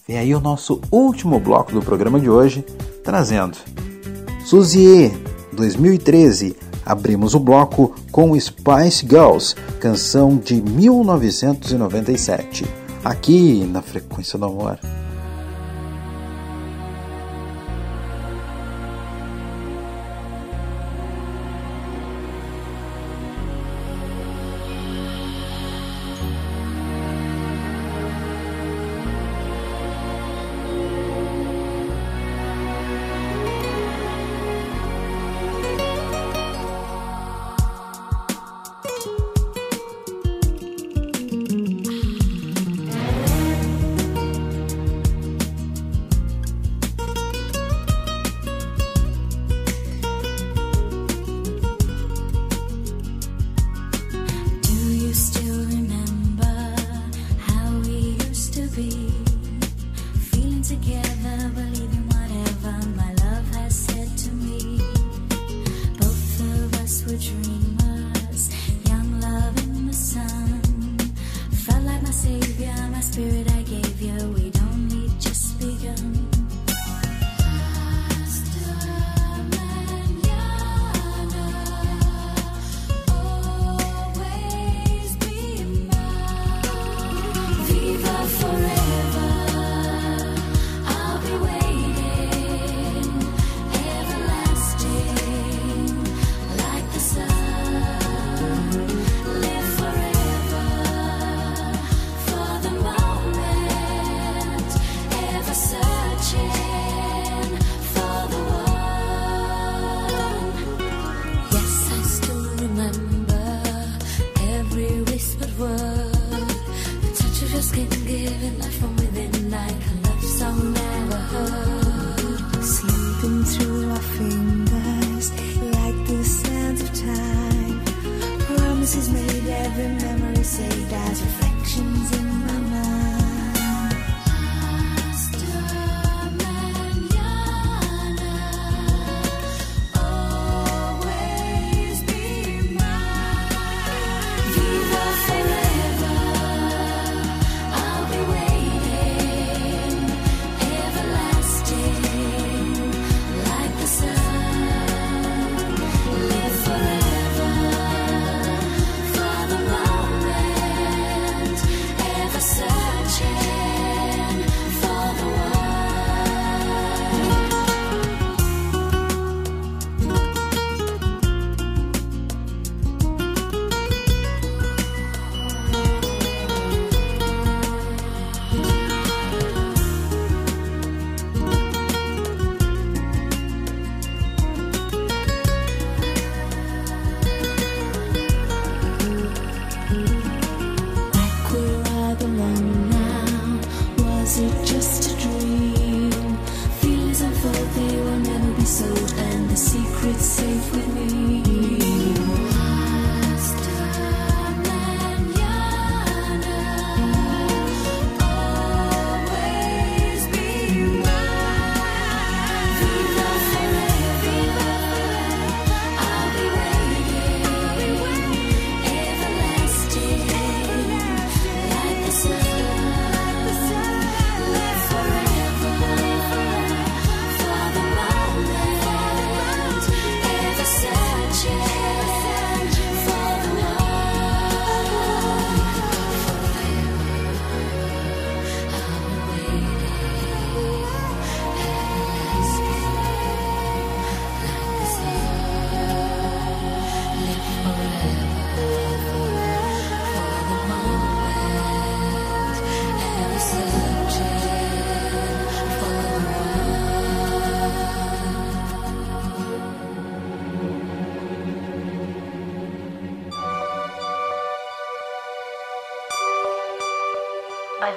Vem 0.07 0.17
aí 0.17 0.33
o 0.33 0.39
nosso 0.39 0.79
último 0.89 1.41
bloco 1.41 1.73
do 1.73 1.81
programa 1.81 2.17
de 2.17 2.29
hoje, 2.29 2.65
trazendo 3.03 3.57
Suzy 4.45 5.11
2013. 5.51 6.55
Abrimos 6.85 7.33
o 7.33 7.39
bloco 7.39 7.93
com 8.11 8.39
Spice 8.39 9.05
Girls, 9.05 9.55
canção 9.81 10.37
de 10.37 10.61
1997, 10.61 12.65
aqui 13.03 13.65
na 13.65 13.81
Frequência 13.81 14.39
do 14.39 14.45
Amor. 14.45 14.79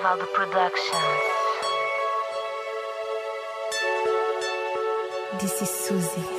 Valdo 0.02 0.26
Productions. 0.32 0.94
This 5.40 5.62
is 5.62 5.70
Suzy. 5.70 6.37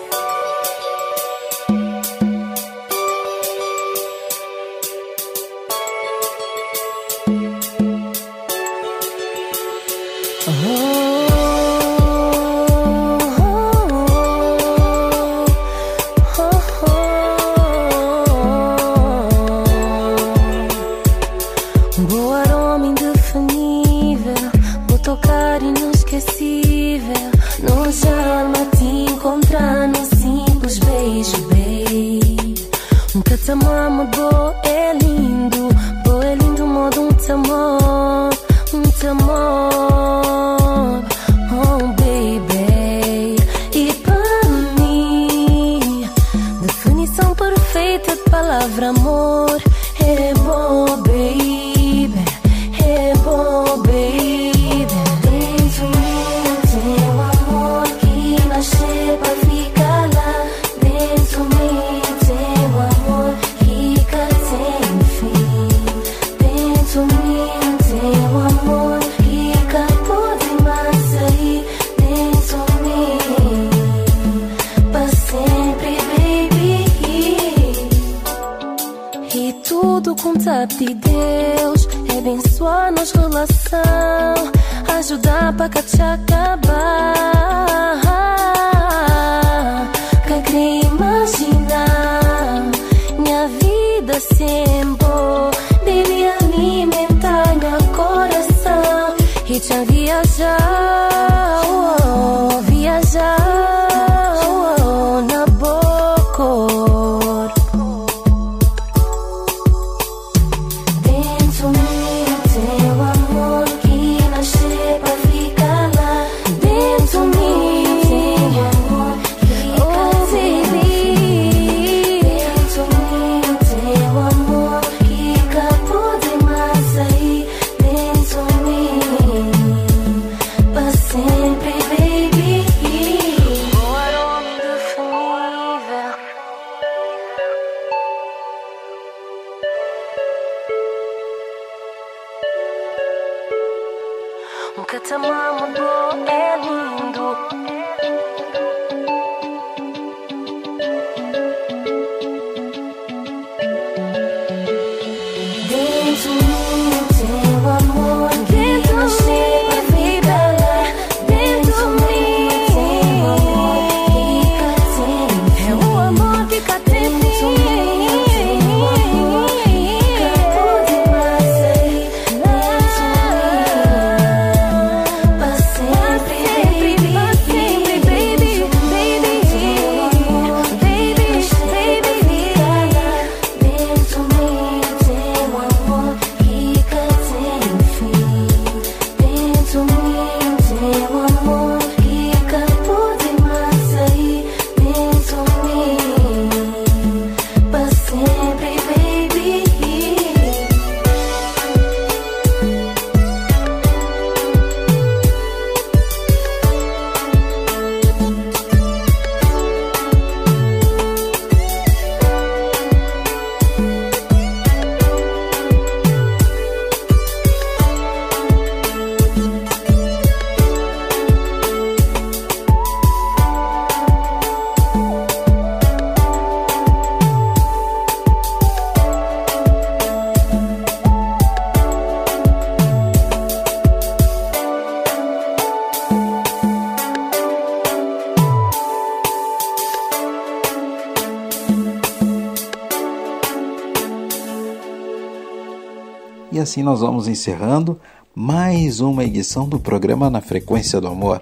Assim 246.69 246.83
nós 246.83 246.99
vamos 246.99 247.27
encerrando 247.27 247.99
mais 248.35 248.99
uma 248.99 249.23
edição 249.23 249.67
do 249.67 249.79
programa 249.79 250.29
Na 250.29 250.39
Frequência 250.39 251.01
do 251.01 251.07
Amor. 251.07 251.41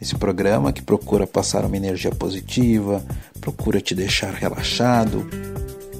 Esse 0.00 0.14
programa 0.14 0.72
que 0.72 0.80
procura 0.80 1.26
passar 1.26 1.66
uma 1.66 1.76
energia 1.76 2.10
positiva, 2.10 3.04
procura 3.42 3.78
te 3.78 3.94
deixar 3.94 4.32
relaxado, 4.32 5.28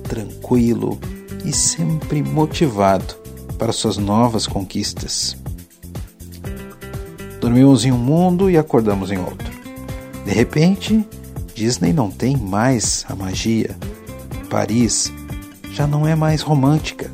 tranquilo 0.08 0.98
e 1.44 1.52
sempre 1.52 2.22
motivado 2.22 3.14
para 3.58 3.70
suas 3.70 3.98
novas 3.98 4.46
conquistas. 4.46 5.36
Dormimos 7.42 7.84
em 7.84 7.92
um 7.92 7.98
mundo 7.98 8.50
e 8.50 8.56
acordamos 8.56 9.10
em 9.10 9.18
outro. 9.18 9.52
De 10.24 10.32
repente, 10.32 11.06
Disney 11.54 11.92
não 11.92 12.10
tem 12.10 12.34
mais 12.34 13.04
a 13.10 13.14
magia. 13.14 13.76
Paris 14.48 15.12
já 15.70 15.86
não 15.86 16.08
é 16.08 16.14
mais 16.14 16.40
romântica. 16.40 17.10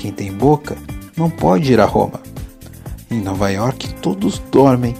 Quem 0.00 0.10
tem 0.10 0.32
boca 0.32 0.78
não 1.14 1.28
pode 1.28 1.70
ir 1.70 1.78
a 1.78 1.84
Roma. 1.84 2.20
Em 3.10 3.20
Nova 3.20 3.50
York 3.50 3.92
todos 4.00 4.38
dormem. 4.50 4.94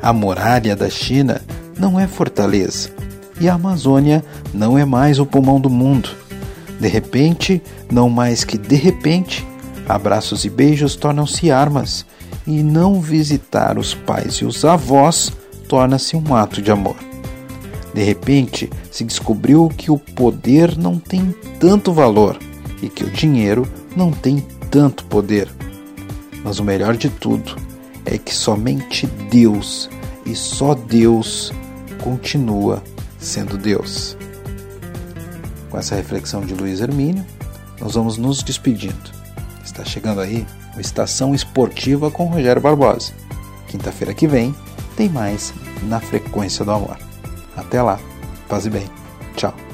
A 0.00 0.12
muralha 0.12 0.76
da 0.76 0.88
China 0.88 1.42
não 1.76 1.98
é 1.98 2.06
fortaleza. 2.06 2.88
E 3.40 3.48
a 3.48 3.54
Amazônia 3.54 4.24
não 4.54 4.78
é 4.78 4.84
mais 4.84 5.18
o 5.18 5.26
pulmão 5.26 5.60
do 5.60 5.68
mundo. 5.68 6.08
De 6.78 6.86
repente, 6.86 7.60
não 7.90 8.08
mais 8.08 8.44
que 8.44 8.56
de 8.56 8.76
repente, 8.76 9.44
abraços 9.88 10.44
e 10.44 10.48
beijos 10.48 10.94
tornam-se 10.94 11.50
armas, 11.50 12.06
e 12.46 12.62
não 12.62 13.00
visitar 13.00 13.76
os 13.76 13.92
pais 13.92 14.34
e 14.34 14.44
os 14.44 14.64
avós 14.64 15.32
torna-se 15.68 16.16
um 16.16 16.34
ato 16.34 16.62
de 16.62 16.70
amor. 16.70 16.96
De 17.92 18.04
repente, 18.04 18.70
se 18.88 19.02
descobriu 19.02 19.68
que 19.76 19.90
o 19.90 19.98
poder 19.98 20.78
não 20.78 20.96
tem 20.96 21.34
tanto 21.58 21.92
valor 21.92 22.38
e 22.80 22.88
que 22.88 23.02
o 23.04 23.10
dinheiro 23.10 23.66
não 23.96 24.10
tem 24.10 24.40
tanto 24.70 25.04
poder. 25.04 25.48
Mas 26.44 26.58
o 26.58 26.64
melhor 26.64 26.96
de 26.96 27.08
tudo 27.08 27.56
é 28.04 28.18
que 28.18 28.34
somente 28.34 29.06
Deus 29.30 29.88
e 30.26 30.34
só 30.34 30.74
Deus 30.74 31.52
continua 32.02 32.82
sendo 33.18 33.56
Deus. 33.56 34.16
Com 35.70 35.78
essa 35.78 35.94
reflexão 35.94 36.42
de 36.42 36.54
Luiz 36.54 36.80
Hermínio, 36.80 37.24
nós 37.80 37.94
vamos 37.94 38.18
nos 38.18 38.42
despedindo. 38.42 39.10
Está 39.64 39.84
chegando 39.84 40.20
aí 40.20 40.46
o 40.76 40.80
Estação 40.80 41.34
Esportiva 41.34 42.10
com 42.10 42.26
Rogério 42.26 42.60
Barbosa. 42.60 43.12
Quinta-feira 43.68 44.12
que 44.12 44.26
vem 44.26 44.54
tem 44.96 45.08
mais 45.08 45.54
na 45.84 46.00
Frequência 46.00 46.64
do 46.64 46.72
Amor. 46.72 46.98
Até 47.56 47.80
lá, 47.80 47.98
paz 48.48 48.66
e 48.66 48.70
bem. 48.70 48.86
Tchau. 49.34 49.71